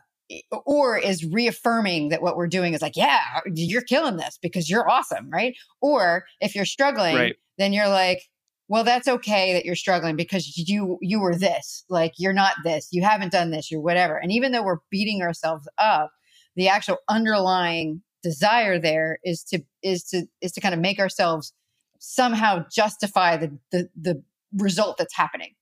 or 0.66 0.96
is 0.96 1.24
reaffirming 1.24 2.08
that 2.08 2.22
what 2.22 2.36
we're 2.36 2.46
doing 2.46 2.74
is 2.74 2.82
like, 2.82 2.96
yeah, 2.96 3.40
you're 3.54 3.82
killing 3.82 4.16
this 4.16 4.38
because 4.40 4.70
you're 4.70 4.88
awesome. 4.88 5.28
Right. 5.30 5.54
Or 5.80 6.24
if 6.40 6.54
you're 6.54 6.64
struggling, 6.64 7.14
right. 7.14 7.36
then 7.58 7.72
you're 7.72 7.88
like, 7.88 8.22
well 8.68 8.84
that's 8.84 9.08
okay 9.08 9.52
that 9.52 9.64
you're 9.64 9.74
struggling 9.74 10.16
because 10.16 10.56
you 10.56 10.98
you 11.00 11.20
were 11.20 11.36
this 11.36 11.84
like 11.88 12.12
you're 12.18 12.32
not 12.32 12.54
this 12.64 12.88
you 12.92 13.02
haven't 13.02 13.32
done 13.32 13.50
this 13.50 13.70
you're 13.70 13.80
whatever. 13.80 14.16
And 14.16 14.32
even 14.32 14.52
though 14.52 14.62
we're 14.62 14.78
beating 14.90 15.22
ourselves 15.22 15.68
up 15.78 16.10
the 16.56 16.68
actual 16.68 16.98
underlying 17.08 18.02
desire 18.22 18.78
there 18.78 19.18
is 19.24 19.44
to 19.44 19.60
is 19.82 20.04
to 20.04 20.26
is 20.40 20.52
to 20.52 20.60
kind 20.60 20.74
of 20.74 20.80
make 20.80 20.98
ourselves 20.98 21.52
somehow 21.98 22.64
justify 22.74 23.36
the 23.36 23.58
the, 23.70 23.88
the 24.00 24.22
result 24.56 24.96
that's 24.96 25.14
happening. 25.14 25.54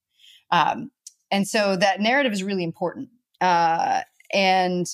Um, 0.50 0.90
and 1.30 1.48
so 1.48 1.76
that 1.76 2.00
narrative 2.00 2.32
is 2.32 2.42
really 2.42 2.64
important. 2.64 3.08
Uh, 3.40 4.02
and 4.32 4.86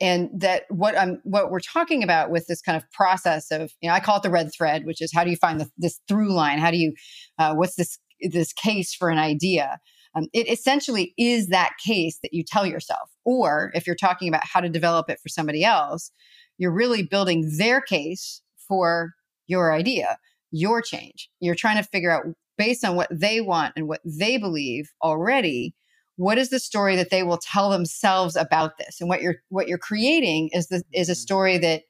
and 0.00 0.30
that 0.32 0.64
what 0.68 0.96
I'm 0.96 1.20
what 1.24 1.50
we're 1.50 1.60
talking 1.60 2.02
about 2.02 2.30
with 2.30 2.46
this 2.46 2.60
kind 2.60 2.76
of 2.76 2.90
process 2.92 3.50
of 3.50 3.72
you 3.80 3.88
know 3.88 3.94
I 3.94 4.00
call 4.00 4.16
it 4.16 4.22
the 4.22 4.30
red 4.30 4.50
thread, 4.56 4.84
which 4.84 5.00
is 5.00 5.12
how 5.12 5.24
do 5.24 5.30
you 5.30 5.36
find 5.36 5.60
the, 5.60 5.70
this 5.76 6.00
through 6.08 6.32
line? 6.32 6.58
How 6.58 6.70
do 6.70 6.76
you 6.76 6.94
uh, 7.38 7.54
what's 7.54 7.76
this 7.76 7.98
this 8.20 8.52
case 8.52 8.94
for 8.94 9.10
an 9.10 9.18
idea? 9.18 9.78
Um, 10.14 10.26
it 10.32 10.48
essentially 10.48 11.14
is 11.18 11.48
that 11.48 11.72
case 11.84 12.18
that 12.22 12.32
you 12.32 12.42
tell 12.42 12.66
yourself, 12.66 13.10
or 13.24 13.70
if 13.74 13.86
you're 13.86 13.96
talking 13.96 14.28
about 14.28 14.44
how 14.44 14.60
to 14.60 14.68
develop 14.68 15.10
it 15.10 15.20
for 15.22 15.28
somebody 15.28 15.64
else, 15.64 16.10
you're 16.56 16.72
really 16.72 17.02
building 17.02 17.50
their 17.58 17.80
case 17.80 18.42
for 18.56 19.12
your 19.46 19.72
idea, 19.72 20.18
your 20.50 20.82
change. 20.82 21.30
You're 21.40 21.54
trying 21.54 21.82
to 21.82 21.88
figure 21.88 22.10
out 22.10 22.24
based 22.56 22.84
on 22.84 22.96
what 22.96 23.08
they 23.10 23.40
want 23.40 23.74
and 23.76 23.86
what 23.86 24.00
they 24.04 24.36
believe 24.36 24.90
already 25.02 25.74
what 26.18 26.36
is 26.36 26.50
the 26.50 26.58
story 26.58 26.96
that 26.96 27.10
they 27.10 27.22
will 27.22 27.38
tell 27.38 27.70
themselves 27.70 28.34
about 28.34 28.76
this 28.76 29.00
and 29.00 29.08
what 29.08 29.22
you're 29.22 29.36
what 29.48 29.68
you're 29.68 29.78
creating 29.78 30.50
is 30.52 30.66
the 30.66 30.82
is 30.92 31.08
a 31.08 31.12
mm-hmm. 31.12 31.16
story 31.16 31.58
that 31.58 31.82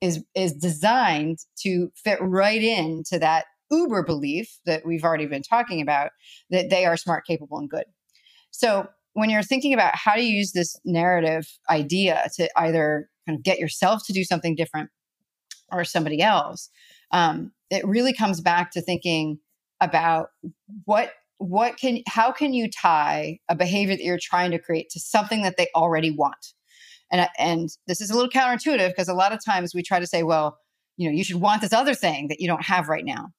is 0.00 0.24
is 0.34 0.52
designed 0.54 1.38
to 1.56 1.92
fit 1.94 2.18
right 2.20 2.62
into 2.62 3.18
that 3.18 3.44
uber 3.70 4.02
belief 4.02 4.58
that 4.66 4.84
we've 4.84 5.04
already 5.04 5.26
been 5.26 5.42
talking 5.42 5.80
about 5.80 6.10
that 6.50 6.70
they 6.70 6.84
are 6.84 6.96
smart 6.96 7.26
capable 7.26 7.58
and 7.58 7.70
good 7.70 7.84
so 8.50 8.86
when 9.12 9.28
you're 9.28 9.42
thinking 9.42 9.74
about 9.74 9.94
how 9.94 10.14
to 10.14 10.22
use 10.22 10.52
this 10.52 10.74
narrative 10.84 11.46
idea 11.68 12.26
to 12.34 12.48
either 12.58 13.10
kind 13.26 13.38
of 13.38 13.44
get 13.44 13.58
yourself 13.58 14.04
to 14.06 14.14
do 14.14 14.24
something 14.24 14.56
different 14.56 14.90
or 15.70 15.84
somebody 15.84 16.22
else 16.22 16.70
um, 17.12 17.52
it 17.68 17.86
really 17.86 18.14
comes 18.14 18.40
back 18.40 18.70
to 18.70 18.80
thinking 18.80 19.38
about 19.82 20.30
what 20.86 21.12
what 21.42 21.76
can 21.76 22.02
how 22.06 22.30
can 22.30 22.52
you 22.54 22.70
tie 22.70 23.38
a 23.48 23.56
behavior 23.56 23.96
that 23.96 24.04
you're 24.04 24.18
trying 24.20 24.50
to 24.52 24.58
create 24.58 24.88
to 24.90 25.00
something 25.00 25.42
that 25.42 25.56
they 25.56 25.68
already 25.74 26.10
want? 26.10 26.54
And 27.10 27.28
and 27.38 27.68
this 27.86 28.00
is 28.00 28.10
a 28.10 28.14
little 28.14 28.30
counterintuitive 28.30 28.88
because 28.88 29.08
a 29.08 29.14
lot 29.14 29.32
of 29.32 29.44
times 29.44 29.74
we 29.74 29.82
try 29.82 29.98
to 29.98 30.06
say 30.06 30.22
well 30.22 30.58
you 30.96 31.08
know 31.08 31.14
you 31.14 31.24
should 31.24 31.40
want 31.40 31.60
this 31.60 31.72
other 31.72 31.94
thing 31.94 32.28
that 32.28 32.40
you 32.40 32.46
don't 32.46 32.64
have 32.64 32.88
right 32.88 33.04
now. 33.04 33.30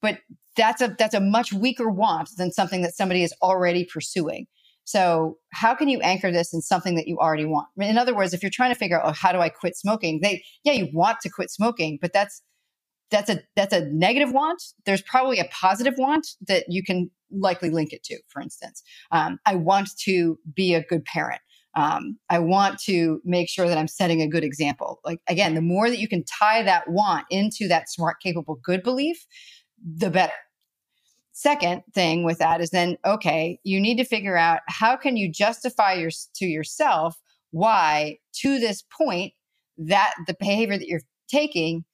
But 0.00 0.18
that's 0.56 0.80
a 0.80 0.94
that's 0.98 1.14
a 1.14 1.20
much 1.20 1.52
weaker 1.52 1.90
want 1.90 2.30
than 2.38 2.52
something 2.52 2.82
that 2.82 2.96
somebody 2.96 3.22
is 3.22 3.34
already 3.42 3.84
pursuing. 3.84 4.46
So 4.84 5.38
how 5.52 5.74
can 5.74 5.88
you 5.88 6.00
anchor 6.00 6.30
this 6.30 6.52
in 6.52 6.60
something 6.60 6.94
that 6.96 7.06
you 7.06 7.18
already 7.18 7.46
want? 7.46 7.68
In 7.78 7.98
other 7.98 8.14
words 8.14 8.32
if 8.32 8.42
you're 8.42 8.50
trying 8.50 8.72
to 8.72 8.78
figure 8.78 9.00
out 9.00 9.08
oh 9.08 9.12
how 9.12 9.32
do 9.32 9.40
i 9.40 9.50
quit 9.50 9.76
smoking? 9.76 10.20
They 10.22 10.42
yeah 10.64 10.72
you 10.72 10.88
want 10.92 11.20
to 11.20 11.28
quit 11.28 11.50
smoking 11.50 11.98
but 12.00 12.12
that's 12.14 12.42
that's 13.14 13.30
a 13.30 13.40
that's 13.54 13.72
a 13.72 13.86
negative 13.86 14.32
want. 14.32 14.62
There's 14.86 15.02
probably 15.02 15.38
a 15.38 15.44
positive 15.46 15.94
want 15.96 16.26
that 16.48 16.64
you 16.68 16.82
can 16.82 17.10
likely 17.30 17.70
link 17.70 17.92
it 17.92 18.02
to 18.04 18.18
for 18.28 18.42
instance. 18.42 18.82
Um, 19.10 19.38
i 19.46 19.54
want 19.54 19.88
to 20.04 20.38
be 20.54 20.74
a 20.74 20.82
good 20.82 21.04
parent. 21.04 21.40
Um, 21.76 22.18
i 22.28 22.38
want 22.38 22.78
to 22.80 23.20
make 23.24 23.48
sure 23.48 23.68
that 23.68 23.78
i'm 23.78 23.88
setting 23.88 24.20
a 24.20 24.28
good 24.28 24.44
example. 24.44 25.00
Like 25.04 25.20
again 25.28 25.54
the 25.54 25.62
more 25.62 25.88
that 25.90 25.98
you 25.98 26.08
can 26.08 26.24
tie 26.24 26.62
that 26.62 26.90
want 26.90 27.26
into 27.30 27.68
that 27.68 27.88
smart 27.88 28.16
capable 28.20 28.58
good 28.62 28.82
belief 28.82 29.24
the 29.96 30.10
better. 30.10 30.32
Second 31.32 31.82
thing 31.94 32.24
with 32.24 32.38
that 32.38 32.60
is 32.60 32.70
then 32.70 32.96
okay 33.06 33.58
you 33.64 33.80
need 33.80 33.96
to 33.96 34.04
figure 34.04 34.36
out 34.36 34.60
how 34.66 34.96
can 34.96 35.16
you 35.16 35.30
justify 35.30 35.94
your 35.94 36.10
to 36.36 36.46
yourself 36.46 37.16
why 37.52 38.18
to 38.42 38.58
this 38.58 38.82
point 39.00 39.32
that 39.78 40.14
the 40.26 40.34
behavior 40.38 40.76
that 40.78 40.88
you're 40.88 41.00
taking 41.28 41.84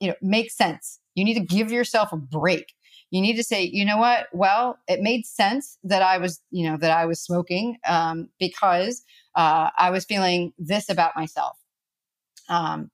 you 0.00 0.08
know, 0.08 0.14
makes 0.22 0.56
sense. 0.56 1.00
You 1.14 1.24
need 1.24 1.34
to 1.34 1.40
give 1.40 1.70
yourself 1.72 2.12
a 2.12 2.16
break. 2.16 2.74
You 3.10 3.22
need 3.22 3.36
to 3.36 3.44
say, 3.44 3.64
you 3.64 3.84
know 3.84 3.96
what? 3.96 4.26
Well, 4.32 4.78
it 4.86 5.00
made 5.00 5.24
sense 5.24 5.78
that 5.82 6.02
I 6.02 6.18
was, 6.18 6.40
you 6.50 6.68
know, 6.68 6.76
that 6.76 6.90
I 6.90 7.06
was 7.06 7.20
smoking 7.20 7.78
um, 7.86 8.28
because 8.38 9.02
uh, 9.34 9.70
I 9.78 9.90
was 9.90 10.04
feeling 10.04 10.52
this 10.58 10.90
about 10.90 11.16
myself. 11.16 11.56
Um, 12.48 12.90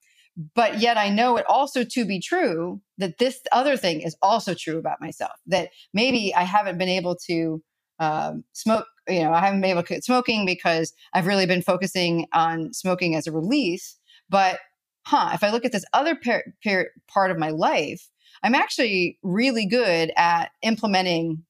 but 0.53 0.79
yet 0.79 0.97
I 0.97 1.09
know 1.09 1.37
it 1.37 1.45
also 1.47 1.83
to 1.83 2.05
be 2.05 2.19
true 2.19 2.81
that 2.97 3.17
this 3.19 3.39
other 3.51 3.77
thing 3.77 4.01
is 4.01 4.15
also 4.21 4.53
true 4.53 4.77
about 4.77 4.99
myself. 5.01 5.31
That 5.47 5.69
maybe 5.93 6.33
I 6.35 6.43
haven't 6.43 6.77
been 6.77 6.89
able 6.89 7.15
to 7.27 7.61
um, 7.99 8.43
smoke. 8.53 8.85
You 9.07 9.23
know, 9.23 9.31
I 9.31 9.39
haven't 9.39 9.61
been 9.61 9.71
able 9.71 9.81
to 9.81 9.87
quit 9.87 10.03
smoking 10.03 10.45
because 10.45 10.93
I've 11.13 11.27
really 11.27 11.45
been 11.45 11.61
focusing 11.61 12.27
on 12.33 12.73
smoking 12.73 13.15
as 13.15 13.27
a 13.27 13.31
release. 13.31 13.97
But 14.29 14.59
huh, 15.05 15.31
if 15.33 15.43
I 15.43 15.51
look 15.51 15.65
at 15.65 15.71
this 15.71 15.85
other 15.93 16.15
par- 16.15 16.45
par- 16.63 16.89
part 17.07 17.31
of 17.31 17.37
my 17.37 17.49
life, 17.49 18.07
I'm 18.43 18.55
actually 18.55 19.17
really 19.23 19.65
good 19.65 20.11
at 20.17 20.51
implementing 20.61 21.43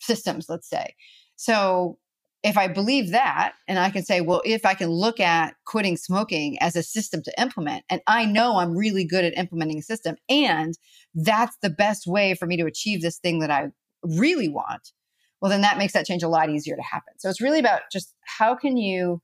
systems, 0.00 0.46
let's 0.48 0.68
say. 0.68 0.94
So 1.36 1.98
if 2.42 2.56
I 2.56 2.68
believe 2.68 3.10
that, 3.10 3.54
and 3.66 3.78
I 3.78 3.90
can 3.90 4.04
say, 4.04 4.20
well, 4.20 4.42
if 4.44 4.64
I 4.64 4.74
can 4.74 4.90
look 4.90 5.18
at 5.18 5.54
quitting 5.66 5.96
smoking 5.96 6.56
as 6.60 6.76
a 6.76 6.82
system 6.82 7.22
to 7.24 7.40
implement, 7.40 7.84
and 7.90 8.00
I 8.06 8.24
know 8.24 8.58
I'm 8.58 8.76
really 8.76 9.04
good 9.04 9.24
at 9.24 9.36
implementing 9.36 9.78
a 9.78 9.82
system, 9.82 10.16
and 10.28 10.74
that's 11.14 11.56
the 11.62 11.70
best 11.70 12.06
way 12.06 12.34
for 12.34 12.46
me 12.46 12.56
to 12.56 12.66
achieve 12.66 13.02
this 13.02 13.18
thing 13.18 13.40
that 13.40 13.50
I 13.50 13.68
really 14.04 14.48
want, 14.48 14.92
well, 15.40 15.50
then 15.50 15.62
that 15.62 15.78
makes 15.78 15.92
that 15.92 16.06
change 16.06 16.22
a 16.22 16.28
lot 16.28 16.50
easier 16.50 16.76
to 16.76 16.82
happen. 16.82 17.14
So 17.18 17.28
it's 17.28 17.40
really 17.40 17.58
about 17.58 17.82
just 17.92 18.14
how 18.24 18.54
can 18.54 18.76
you, 18.76 19.20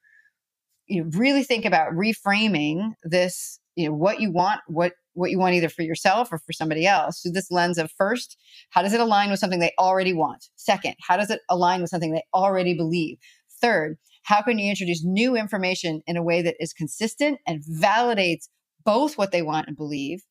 you 0.87 1.09
really 1.17 1.45
think 1.45 1.65
about 1.65 1.93
reframing 1.93 2.93
this 3.03 3.61
you 3.77 3.89
know 3.89 3.95
what 3.95 4.21
you 4.21 4.31
want 4.31 4.61
what 4.67 4.93
what 5.15 5.31
you 5.31 5.39
want 5.39 5.55
either 5.55 5.69
for 5.69 5.83
yourself 5.83 6.33
or 6.33 6.39
for 6.39 6.53
somebody 6.53 6.87
else 6.87 7.21
through 7.21 7.33
this 7.33 7.51
lens 7.51 7.79
of 7.79 7.91
first 7.93 8.37
how 8.71 8.83
does 8.83 8.93
it 8.93 9.01
align 9.01 9.31
with 9.31 9.39
something 9.39 9.61
they 9.61 9.73
already 9.79 10.13
want? 10.13 10.47
Second 10.57 10.95
how 11.01 11.17
does 11.17 11.31
it 11.31 11.41
align 11.49 11.81
with 11.81 11.91
something 11.91 12.13
they 12.13 12.25
already 12.35 12.75
believe? 12.75 13.19
Third 13.61 13.97
how 14.23 14.43
can 14.43 14.59
you 14.59 14.71
introduce 14.71 15.05
new 15.05 15.37
information 15.37 16.03
in 16.07 16.17
a 16.17 16.23
way 16.23 16.43
that 16.43 16.57
is 16.59 16.73
consistent 16.73 17.39
and 17.47 17.63
validates 17.63 18.49
both 18.85 19.19
what 19.19 19.33
they 19.33 19.43
want 19.43 19.69
and 19.69 19.77
believe? 19.77 20.23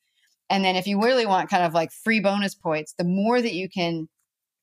And 0.49 0.63
then 0.65 0.75
if 0.75 0.87
you 0.87 1.01
really 1.01 1.25
want 1.25 1.49
kind 1.49 1.63
of 1.63 1.73
like 1.73 1.91
free 1.91 2.19
bonus 2.19 2.55
points 2.55 2.93
the 2.97 3.03
more 3.03 3.41
that 3.41 3.53
you 3.53 3.69
can 3.69 4.07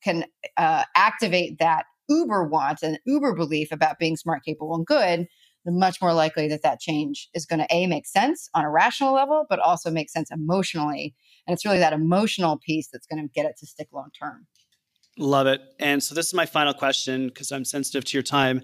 can 0.03 0.25
uh, 0.57 0.85
activate 0.97 1.59
that 1.59 1.85
uber 2.09 2.45
want 2.45 2.83
and 2.83 2.99
uber 3.07 3.35
belief 3.35 3.71
about 3.71 3.99
being 3.99 4.17
smart 4.17 4.45
capable 4.45 4.75
and 4.75 4.85
good 4.85 5.27
the 5.65 5.73
much 5.73 6.01
more 6.01 6.15
likely 6.15 6.49
that 6.49 6.63
that 6.63 6.81
change 6.81 7.29
is 7.35 7.47
going 7.47 7.61
to 7.61 7.67
a 7.71 7.87
make 7.87 8.07
sense 8.07 8.49
on 8.55 8.65
a 8.65 8.71
rational 8.71 9.13
level 9.13 9.45
but 9.49 9.59
also 9.59 9.91
make 9.91 10.11
sense 10.11 10.31
emotionally. 10.31 11.15
And 11.47 11.55
it's 11.55 11.65
really 11.65 11.79
that 11.79 11.93
emotional 11.93 12.59
piece 12.65 12.89
that's 12.93 13.07
going 13.07 13.23
to 13.23 13.33
get 13.33 13.47
it 13.47 13.57
to 13.59 13.67
stick 13.67 13.89
long 13.93 14.11
term 14.19 14.47
love 15.21 15.47
it. 15.47 15.61
And 15.79 16.03
so 16.03 16.15
this 16.15 16.27
is 16.27 16.35
my 16.35 16.47
final 16.47 16.75
question 16.75 17.29
because 17.29 17.53
i'm 17.53 17.65
sensitive 17.65 18.05
to 18.05 18.17
your 18.17 18.23
time 18.23 18.63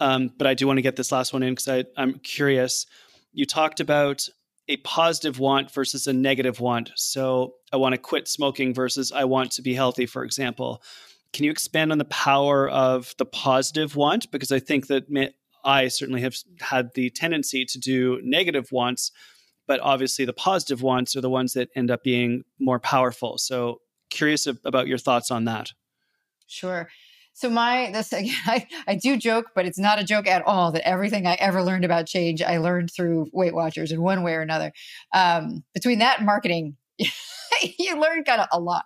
um, 0.00 0.30
but 0.38 0.46
i 0.46 0.54
do 0.54 0.66
want 0.66 0.76
to 0.78 0.82
get 0.82 0.96
this 0.96 1.12
last 1.12 1.32
one 1.32 1.42
in 1.42 1.54
because 1.54 1.84
i'm 1.96 2.14
curious. 2.20 2.86
You 3.32 3.46
talked 3.46 3.80
about 3.80 4.28
a 4.68 4.76
positive 4.78 5.38
want 5.38 5.72
versus 5.72 6.06
a 6.06 6.12
negative 6.12 6.60
want. 6.60 6.90
So 6.96 7.54
i 7.72 7.76
want 7.76 7.94
to 7.94 7.98
quit 7.98 8.28
smoking 8.28 8.74
versus 8.74 9.12
i 9.12 9.24
want 9.24 9.52
to 9.52 9.62
be 9.62 9.74
healthy 9.74 10.06
for 10.06 10.24
example. 10.24 10.82
Can 11.32 11.44
you 11.44 11.52
expand 11.52 11.92
on 11.92 11.98
the 11.98 12.04
power 12.06 12.68
of 12.68 13.14
the 13.18 13.24
positive 13.24 13.96
want? 13.96 14.30
Because 14.30 14.52
i 14.52 14.58
think 14.58 14.88
that 14.88 15.04
I 15.64 15.88
certainly 15.88 16.20
have 16.22 16.36
had 16.60 16.94
the 16.94 17.10
tendency 17.10 17.64
to 17.64 17.78
do 17.78 18.20
negative 18.22 18.68
wants, 18.72 19.12
but 19.66 19.80
obviously 19.80 20.24
the 20.24 20.32
positive 20.32 20.82
wants 20.82 21.16
are 21.16 21.20
the 21.20 21.30
ones 21.30 21.52
that 21.54 21.68
end 21.74 21.90
up 21.90 22.02
being 22.02 22.44
more 22.58 22.78
powerful. 22.78 23.38
So 23.38 23.80
curious 24.10 24.46
about 24.46 24.88
your 24.88 24.98
thoughts 24.98 25.30
on 25.30 25.44
that. 25.44 25.72
Sure. 26.46 26.88
So 27.32 27.48
my 27.48 27.90
this 27.92 28.12
again, 28.12 28.34
I, 28.46 28.66
I 28.86 28.94
do 28.96 29.16
joke, 29.16 29.46
but 29.54 29.66
it's 29.66 29.78
not 29.78 30.00
a 30.00 30.04
joke 30.04 30.26
at 30.26 30.46
all 30.46 30.72
that 30.72 30.86
everything 30.86 31.26
I 31.26 31.34
ever 31.34 31.62
learned 31.62 31.84
about 31.84 32.06
change 32.06 32.42
I 32.42 32.58
learned 32.58 32.90
through 32.92 33.28
Weight 33.32 33.54
Watchers 33.54 33.92
in 33.92 34.02
one 34.02 34.22
way 34.22 34.34
or 34.34 34.42
another. 34.42 34.72
Um, 35.14 35.64
between 35.72 36.00
that 36.00 36.18
and 36.18 36.26
marketing, 36.26 36.76
you 37.78 37.98
learn 38.00 38.24
kind 38.24 38.40
of 38.40 38.48
a 38.52 38.60
lot. 38.60 38.84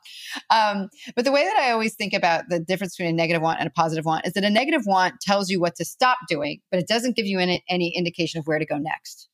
Um, 0.50 0.88
but 1.14 1.24
the 1.24 1.32
way 1.32 1.44
that 1.44 1.56
I 1.56 1.70
always 1.70 1.94
think 1.94 2.12
about 2.12 2.44
the 2.48 2.60
difference 2.60 2.96
between 2.96 3.14
a 3.14 3.16
negative 3.16 3.42
want 3.42 3.60
and 3.60 3.66
a 3.66 3.70
positive 3.70 4.04
want 4.04 4.26
is 4.26 4.32
that 4.34 4.44
a 4.44 4.50
negative 4.50 4.82
want 4.86 5.20
tells 5.20 5.50
you 5.50 5.60
what 5.60 5.74
to 5.76 5.84
stop 5.84 6.18
doing, 6.28 6.60
but 6.70 6.80
it 6.80 6.88
doesn't 6.88 7.16
give 7.16 7.26
you 7.26 7.38
any, 7.38 7.64
any 7.68 7.94
indication 7.96 8.38
of 8.38 8.46
where 8.46 8.58
to 8.58 8.66
go 8.66 8.78
next. 8.78 9.28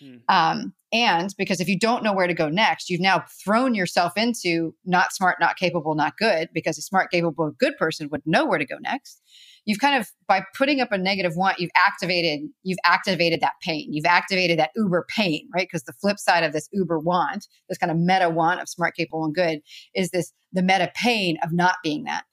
Hmm. 0.00 0.16
Um, 0.28 0.74
and 0.92 1.34
because 1.36 1.60
if 1.60 1.68
you 1.68 1.78
don't 1.78 2.04
know 2.04 2.12
where 2.12 2.26
to 2.26 2.34
go 2.34 2.48
next, 2.48 2.88
you've 2.88 3.00
now 3.00 3.24
thrown 3.44 3.74
yourself 3.74 4.12
into 4.16 4.74
not 4.84 5.12
smart, 5.12 5.38
not 5.40 5.56
capable, 5.56 5.94
not 5.94 6.16
good, 6.16 6.48
because 6.52 6.78
a 6.78 6.82
smart, 6.82 7.10
capable, 7.10 7.50
good 7.58 7.76
person 7.76 8.08
would 8.10 8.22
know 8.24 8.46
where 8.46 8.58
to 8.58 8.66
go 8.66 8.76
next. 8.80 9.20
You've 9.64 9.78
kind 9.78 9.98
of 9.98 10.08
by 10.28 10.44
putting 10.56 10.80
up 10.80 10.92
a 10.92 10.98
negative 10.98 11.36
want, 11.36 11.58
you've 11.58 11.70
activated, 11.76 12.48
you've 12.62 12.78
activated 12.84 13.40
that 13.40 13.54
pain. 13.62 13.92
You've 13.92 14.06
activated 14.06 14.58
that 14.58 14.70
uber 14.76 15.06
pain, 15.08 15.48
right? 15.54 15.66
Because 15.66 15.84
the 15.84 15.94
flip 15.94 16.18
side 16.18 16.44
of 16.44 16.52
this 16.52 16.68
uber 16.72 16.98
want, 16.98 17.46
this 17.68 17.78
kind 17.78 17.90
of 17.90 17.98
meta 17.98 18.28
want 18.28 18.60
of 18.60 18.68
smart, 18.68 18.94
capable, 18.94 19.24
and 19.24 19.34
good, 19.34 19.60
is 19.94 20.10
this 20.10 20.32
the 20.52 20.62
meta 20.62 20.90
pain 20.94 21.38
of 21.42 21.52
not 21.52 21.76
being 21.82 22.04
that. 22.04 22.24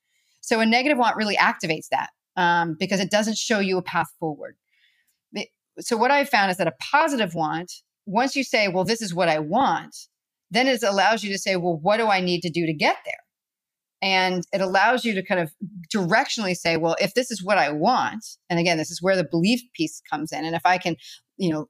So 0.42 0.60
a 0.60 0.66
negative 0.66 0.98
want 0.98 1.16
really 1.16 1.38
activates 1.38 1.88
that 1.92 2.10
um, 2.36 2.76
because 2.80 3.00
it 3.00 3.12
doesn't 3.12 3.38
show 3.38 3.60
you 3.60 3.78
a 3.78 3.82
path 3.82 4.08
forward 4.20 4.56
so 5.80 5.98
what 5.98 6.12
I 6.12 6.26
found 6.26 6.52
is 6.52 6.58
that 6.58 6.68
a 6.68 6.74
positive 6.92 7.34
want, 7.34 7.72
once 8.06 8.36
you 8.36 8.44
say, 8.44 8.68
well, 8.68 8.84
this 8.84 9.02
is 9.02 9.14
what 9.14 9.30
I 9.30 9.40
want, 9.40 9.96
then 10.50 10.68
it 10.68 10.84
allows 10.84 11.24
you 11.24 11.32
to 11.32 11.38
say, 11.38 11.56
well, 11.56 11.78
what 11.78 11.98
do 11.98 12.08
I 12.08 12.20
need 12.20 12.42
to 12.42 12.50
do 12.50 12.66
to 12.66 12.74
get 12.74 12.98
there? 13.06 13.14
And 14.02 14.44
it 14.52 14.62
allows 14.62 15.06
you 15.06 15.14
to 15.14 15.24
kind 15.24 15.40
of 15.40 15.52
directionally 15.94 16.56
say, 16.56 16.78
well, 16.78 16.96
if 17.00 17.14
this 17.14 17.30
is 17.30 17.44
what 17.44 17.58
I 17.58 17.72
want, 17.72 18.26
and 18.50 18.60
again, 18.60 18.78
this 18.78 18.90
is 18.90 19.02
where 19.02 19.16
the 19.16 19.24
belief 19.24 19.62
piece 19.74 20.02
comes 20.10 20.32
in. 20.32 20.44
And 20.44 20.56
if 20.56 20.66
I 20.66 20.78
can, 20.78 20.96
you 21.38 21.52
know, 21.52 21.70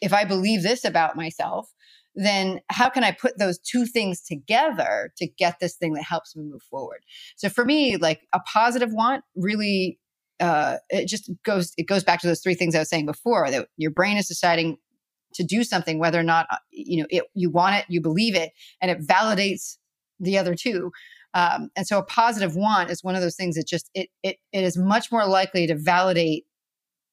if 0.00 0.12
I 0.12 0.24
believe 0.24 0.62
this 0.62 0.84
about 0.84 1.16
myself, 1.16 1.70
then 2.14 2.60
how 2.70 2.88
can 2.88 3.02
I 3.02 3.12
put 3.12 3.38
those 3.38 3.58
two 3.58 3.86
things 3.86 4.20
together 4.20 5.12
to 5.16 5.26
get 5.26 5.58
this 5.58 5.74
thing 5.74 5.94
that 5.94 6.04
helps 6.04 6.36
me 6.36 6.44
move 6.44 6.62
forward? 6.62 7.00
So 7.36 7.48
for 7.48 7.64
me, 7.64 7.96
like 7.96 8.20
a 8.32 8.40
positive 8.40 8.92
want 8.92 9.24
really 9.34 9.98
uh, 10.40 10.78
it 10.90 11.06
just 11.06 11.30
goes 11.44 11.72
it 11.76 11.86
goes 11.86 12.02
back 12.02 12.20
to 12.20 12.26
those 12.26 12.40
three 12.40 12.54
things 12.54 12.74
I 12.74 12.80
was 12.80 12.88
saying 12.88 13.06
before 13.06 13.50
that 13.50 13.68
your 13.76 13.90
brain 13.90 14.16
is 14.16 14.26
deciding 14.26 14.78
to 15.34 15.44
do 15.44 15.64
something 15.64 15.98
whether 15.98 16.18
or 16.18 16.24
not 16.24 16.46
uh, 16.50 16.56
you 16.70 17.00
know 17.00 17.06
it 17.08 17.24
you 17.34 17.50
want 17.50 17.76
it 17.76 17.84
you 17.88 18.00
believe 18.00 18.34
it 18.34 18.52
and 18.80 18.90
it 18.90 19.00
validates 19.06 19.76
the 20.18 20.36
other 20.36 20.54
two 20.54 20.90
um, 21.34 21.70
and 21.76 21.86
so 21.86 21.98
a 21.98 22.04
positive 22.04 22.56
want 22.56 22.90
is 22.90 23.04
one 23.04 23.14
of 23.14 23.20
those 23.20 23.36
things 23.36 23.56
that 23.56 23.66
just 23.66 23.90
it 23.94 24.08
it, 24.22 24.36
it 24.52 24.64
is 24.64 24.76
much 24.76 25.12
more 25.12 25.26
likely 25.26 25.66
to 25.66 25.76
validate 25.76 26.44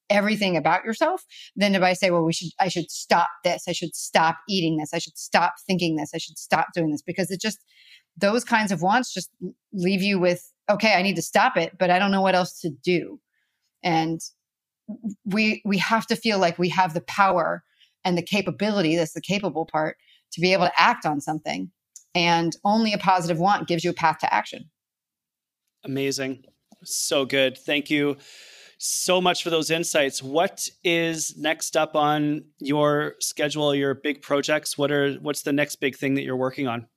everything 0.10 0.58
about 0.58 0.84
yourself 0.84 1.24
than 1.56 1.74
if 1.74 1.82
I 1.82 1.94
say, 1.94 2.12
well, 2.12 2.26
we 2.26 2.34
should, 2.34 2.50
I 2.60 2.68
should 2.68 2.92
stop 2.92 3.30
this. 3.46 3.64
I 3.68 3.72
should 3.72 3.96
stop 3.96 4.40
eating 4.50 4.76
this. 4.76 4.94
I 4.94 4.98
should 4.98 5.18
stop 5.18 5.54
thinking 5.66 5.96
this. 5.96 6.12
I 6.14 6.18
should 6.18 6.38
stop 6.38 6.68
doing 6.76 6.92
this 6.92 7.02
because 7.02 7.32
it 7.32 7.40
just, 7.40 7.64
those 8.18 8.44
kinds 8.44 8.74
of 8.74 8.82
wants 8.82 9.14
just 9.14 9.32
leave 9.72 10.02
you 10.02 10.20
with 10.20 10.52
okay, 10.70 10.94
I 10.94 11.02
need 11.02 11.16
to 11.16 11.22
stop 11.22 11.58
it, 11.58 11.78
but 11.78 11.90
I 11.90 12.00
don't 12.00 12.12
know 12.12 12.22
what 12.22 12.36
else 12.36 12.60
to 12.62 12.70
do. 12.70 13.20
And 13.84 14.22
we 15.26 15.62
we 15.66 15.78
have 15.78 16.06
to 16.08 16.16
feel 16.16 16.40
like 16.40 16.60
we 16.60 16.70
have 16.70 16.94
the 16.94 17.02
power 17.02 17.64
and 18.04 18.18
the 18.18 18.22
capability, 18.22 18.96
that's 18.96 19.14
the 19.14 19.22
capable 19.22 19.66
part, 19.66 19.98
to 20.34 20.42
be 20.42 20.54
able 20.54 20.66
to 20.66 20.82
act 20.82 21.06
on 21.06 21.22
something. 21.22 21.72
And 22.14 22.56
only 22.66 22.94
a 22.94 22.98
positive 22.98 23.40
want 23.40 23.68
gives 23.68 23.84
you 23.84 23.92
a 23.92 23.94
path 23.94 24.20
to 24.20 24.34
action. 24.34 24.70
Amazing. 25.84 26.44
So 26.84 27.26
good. 27.26 27.58
Thank 27.58 27.90
you 27.90 28.18
so 28.78 29.22
much 29.22 29.44
for 29.44 29.52
those 29.52 29.70
insights. 29.70 30.24
What 30.24 30.68
is 30.84 31.38
next 31.38 31.78
up 31.78 31.96
on 31.96 32.46
your 32.60 33.16
schedule, 33.20 33.76
your 33.76 33.94
big 33.94 34.22
projects? 34.22 34.78
What 34.78 34.92
are 34.92 35.14
what's 35.14 35.44
the 35.44 35.54
next 35.54 35.78
big 35.78 35.96
thing 35.96 36.16
that 36.16 36.24
you're 36.24 36.36
working 36.36 36.68
on? 36.68 36.88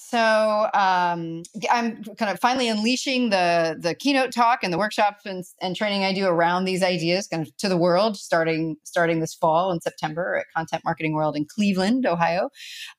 So 0.00 0.70
um, 0.74 1.42
I'm 1.70 2.02
kind 2.16 2.30
of 2.30 2.38
finally 2.40 2.68
unleashing 2.68 3.30
the 3.30 3.76
the 3.78 3.94
keynote 3.94 4.32
talk 4.32 4.60
and 4.62 4.72
the 4.72 4.78
workshops 4.78 5.26
and, 5.26 5.44
and, 5.60 5.74
training 5.76 6.04
I 6.04 6.14
do 6.14 6.26
around 6.26 6.64
these 6.64 6.82
ideas 6.82 7.26
kind 7.26 7.46
of 7.46 7.54
to 7.58 7.68
the 7.68 7.76
world, 7.76 8.16
starting 8.16 8.76
starting 8.84 9.20
this 9.20 9.34
fall 9.34 9.72
in 9.72 9.80
September 9.80 10.36
at 10.36 10.46
Content 10.56 10.82
Marketing 10.84 11.14
World 11.14 11.36
in 11.36 11.44
Cleveland, 11.44 12.06
Ohio. 12.06 12.48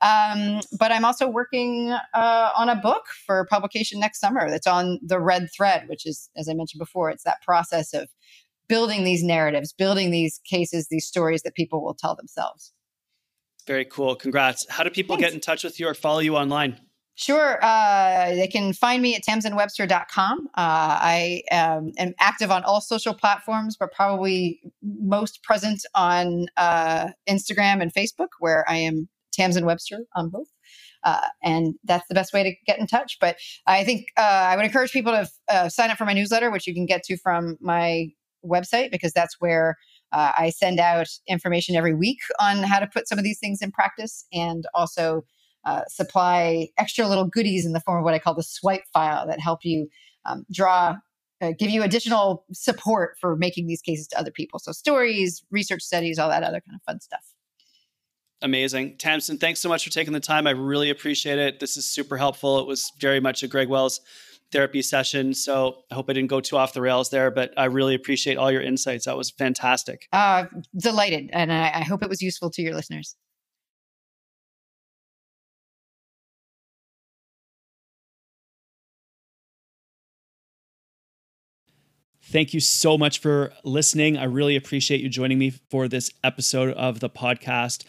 Um, 0.02 0.60
but 0.78 0.92
I'm 0.92 1.06
also 1.06 1.28
working 1.28 1.96
uh, 2.14 2.52
on 2.56 2.70
a 2.70 2.76
book 2.76 3.06
for 3.26 3.48
publication 3.50 4.00
next 4.00 4.20
summer 4.20 4.50
that's 4.50 4.68
on 4.68 5.00
the 5.02 5.20
red 5.20 5.48
thread, 5.56 5.88
which 5.88 6.06
is, 6.06 6.30
as 6.36 6.50
I 6.50 6.54
mentioned 6.54 6.80
before, 6.80 7.10
it's 7.10 7.24
that 7.24 7.42
process 7.42 7.94
of 7.94 8.10
building 8.68 9.04
these 9.06 9.24
narratives, 9.24 9.74
building 9.74 10.12
these 10.12 10.42
cases, 10.46 10.90
these 10.90 11.08
stories 11.08 11.42
that 11.44 11.56
people 11.56 11.84
will 11.84 11.96
tell 11.96 12.16
themselves. 12.16 12.74
Very 13.66 13.86
cool. 13.86 14.16
Congrats. 14.16 14.66
How 14.70 14.84
do 14.84 14.90
people 14.90 15.16
Thanks. 15.16 15.30
get 15.30 15.34
in 15.34 15.42
touch 15.42 15.64
with 15.64 15.80
you 15.80 15.88
or 15.88 15.94
follow 15.94 16.20
you 16.20 16.36
online? 16.36 16.80
Sure. 17.19 17.60
Uh, 17.62 18.29
they 18.29 18.47
can 18.47 18.71
find 18.71 19.01
me 19.01 19.13
at 19.13 19.23
tamsenwebster.com. 19.23 20.47
Uh, 20.47 20.51
I 20.55 21.41
um, 21.51 21.91
am 21.97 22.13
active 22.17 22.49
on 22.49 22.63
all 22.63 22.79
social 22.79 23.13
platforms, 23.13 23.75
but 23.77 23.91
probably 23.91 24.62
most 24.82 25.43
present 25.43 25.86
on 25.95 26.45
uh, 26.55 27.10
Instagram 27.27 27.82
and 27.82 27.93
Facebook, 27.93 28.29
where 28.39 28.63
I 28.69 28.77
am 28.77 29.10
Tamsen 29.34 29.65
Webster 29.65 30.05
on 30.15 30.29
both. 30.29 30.47
Uh, 31.03 31.27
and 31.43 31.75
that's 31.84 32.08
the 32.08 32.15
best 32.15 32.32
way 32.32 32.41
to 32.41 32.53
get 32.65 32.79
in 32.79 32.88
touch. 32.88 33.17
But 33.19 33.36
I 33.67 33.84
think 33.84 34.05
uh, 34.15 34.21
I 34.21 34.55
would 34.55 34.63
encourage 34.63 34.93
people 34.93 35.12
to 35.12 35.29
uh, 35.49 35.67
sign 35.67 35.89
up 35.89 35.97
for 35.97 36.05
my 36.05 36.13
newsletter, 36.13 36.49
which 36.49 36.67
you 36.67 36.73
can 36.73 36.86
get 36.86 37.03
to 37.03 37.17
from 37.17 37.58
my 37.60 38.08
website, 38.45 38.91
because 38.91 39.12
that's 39.12 39.36
where 39.39 39.75
uh, 40.13 40.32
I 40.38 40.51
send 40.51 40.79
out 40.79 41.08
information 41.27 41.75
every 41.75 41.93
week 41.93 42.19
on 42.39 42.63
how 42.63 42.79
to 42.79 42.88
put 42.88 43.10
some 43.10 43.17
of 43.17 43.25
these 43.25 43.39
things 43.39 43.62
in 43.62 43.73
practice 43.73 44.25
and 44.32 44.63
also 44.73 45.25
uh, 45.65 45.82
supply 45.88 46.69
extra 46.78 47.08
little 47.08 47.26
goodies 47.26 47.65
in 47.65 47.74
the 47.74 47.82
form 47.82 48.00
of 48.00 48.04
what 48.04 48.13
I 48.13 48.19
call 48.19 48.34
the 48.34 48.43
swipe 48.43 48.84
file 48.93 49.28
that 49.28 49.39
help 49.39 49.60
you 49.63 49.88
um, 50.26 50.45
draw, 50.52 50.98
uh, 51.41 51.52
give 51.58 51.69
you 51.69 51.84
additional 51.84 52.45
support 52.52 53.17
for 53.19 53.36
making 53.36 53.67
these 53.67 53.82
cases 53.82 54.08
to 54.08 54.19
other 54.19 54.32
people. 54.32 54.60
So 54.60 54.72
stories, 54.72 55.43
research 55.52 55.82
studies, 55.82 56.19
all 56.19 56.30
that 56.30 56.43
other 56.43 56.62
kind 56.62 56.76
of 56.76 56.82
fun 56.84 57.00
stuff. 57.02 57.26
Amazing. 58.41 58.98
Tamsen, 58.98 59.38
thanks 59.38 59.60
so 59.60 59.67
much 59.67 59.84
for 59.84 59.89
taking 59.89 60.13
the 60.13 60.19
time. 60.22 60.48
I 60.48 60.52
really 60.52 60.89
appreciate 60.89 61.39
it. 61.39 61.60
This 61.60 61.76
is 61.76 61.86
super 61.86 62.15
helpful. 62.15 62.60
It 62.60 62.67
was 62.67 62.91
very 63.00 63.19
much 63.19 63.43
a 63.43 63.48
Greg 63.48 63.67
Wells 63.67 64.00
therapy 64.52 64.82
session. 64.82 65.34
So 65.34 65.84
I 65.91 65.95
hope 65.95 66.10
I 66.10 66.13
didn't 66.13 66.30
go 66.30 66.39
too 66.39 66.58
off 66.58 66.74
the 66.74 66.82
rails 66.82 67.10
there, 67.10 67.32
but 67.32 67.54
I 67.58 67.65
really 67.65 67.95
appreciate 67.95 68.38
all 68.38 68.52
your 68.52 68.62
insights. 68.62 69.06
That 69.06 69.17
was 69.17 69.30
fantastic. 69.30 70.08
Uh, 70.13 70.45
delighted. 70.78 71.30
And 71.34 71.52
I, 71.52 71.67
I 71.76 71.82
hope 71.82 72.02
it 72.02 72.10
was 72.10 72.22
useful 72.22 72.50
to 72.52 72.62
your 72.62 72.74
listeners. 72.74 73.15
Thank 82.32 82.54
you 82.54 82.60
so 82.60 82.96
much 82.96 83.22
for 83.22 83.52
listening. 83.63 84.15
I 84.15 84.26
really 84.26 84.56
appreciate 84.56 85.02
you 85.02 85.10
joining 85.10 85.39
me 85.39 85.50
for 85.50 85.88
this 85.88 86.12
episode 86.24 86.76
of 86.76 87.00
the 87.00 87.10
podcast. 87.10 87.86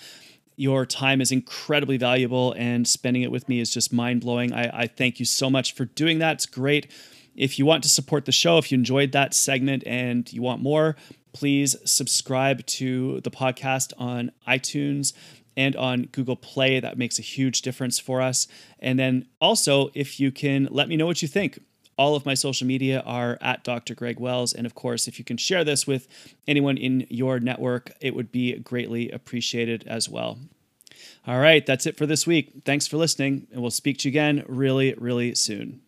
Your 0.57 0.87
time 0.87 1.21
is 1.21 1.31
incredibly 1.31 1.99
valuable, 1.99 2.55
and 2.57 2.89
spending 2.89 3.21
it 3.21 3.31
with 3.31 3.51
me 3.51 3.61
is 3.61 3.71
just 3.71 3.93
mind 3.93 4.23
blowing. 4.23 4.55
I, 4.55 4.85
I 4.85 4.87
thank 4.87 5.19
you 5.19 5.27
so 5.27 5.51
much 5.51 5.75
for 5.75 5.85
doing 5.85 6.21
that. 6.21 6.37
It's 6.37 6.47
great. 6.47 6.91
If 7.37 7.59
you 7.59 7.67
want 7.67 7.83
to 7.83 7.91
support 7.91 8.25
the 8.25 8.33
show, 8.33 8.57
if 8.57 8.73
you 8.73 8.79
enjoyed 8.79 9.13
that 9.13 9.35
segment 9.35 9.83
and 9.87 10.33
you 10.33 10.41
want 10.41 10.63
more, 10.63 10.97
please 11.35 11.77
subscribe 11.85 12.65
to 12.65 13.21
the 13.21 13.31
podcast 13.31 13.93
on 13.99 14.33
iTunes 14.49 15.13
and 15.55 15.77
on 15.77 16.05
Google 16.13 16.37
Play. 16.37 16.81
That 16.81 16.97
makes 16.97 17.19
a 17.19 17.23
huge 17.23 17.61
difference 17.61 17.99
for 17.99 18.23
us. 18.23 18.49
And 18.79 18.99
then 18.99 19.27
also, 19.39 19.91
if 19.93 20.19
you 20.19 20.33
can 20.33 20.67
let 20.71 20.89
me 20.89 20.97
know 20.97 21.05
what 21.05 21.21
you 21.21 21.29
think. 21.29 21.59
All 22.01 22.15
of 22.15 22.25
my 22.25 22.33
social 22.33 22.67
media 22.67 23.03
are 23.05 23.37
at 23.43 23.63
Dr. 23.63 23.95
Greg 23.95 24.19
Wells. 24.19 24.55
And 24.55 24.65
of 24.65 24.75
course, 24.75 25.07
if 25.07 25.19
you 25.19 25.25
can 25.25 25.37
share 25.37 25.65
this 25.65 25.87
with 25.87 26.09
anyone 26.49 26.79
in 26.79 27.07
your 27.11 27.39
network, 27.41 27.93
it 28.01 28.15
would 28.15 28.33
be 28.33 28.59
greatly 28.59 29.11
appreciated 29.11 29.85
as 29.87 30.09
well. 30.09 30.39
All 31.27 31.39
right, 31.39 31.67
that's 31.67 31.85
it 31.85 31.99
for 31.99 32.07
this 32.07 32.27
week. 32.27 32.63
Thanks 32.65 32.87
for 32.87 32.97
listening, 32.97 33.49
and 33.53 33.61
we'll 33.61 33.71
speak 33.71 33.99
to 33.99 34.09
you 34.09 34.13
again 34.13 34.45
really, 34.49 34.95
really 34.97 35.35
soon. 35.35 35.83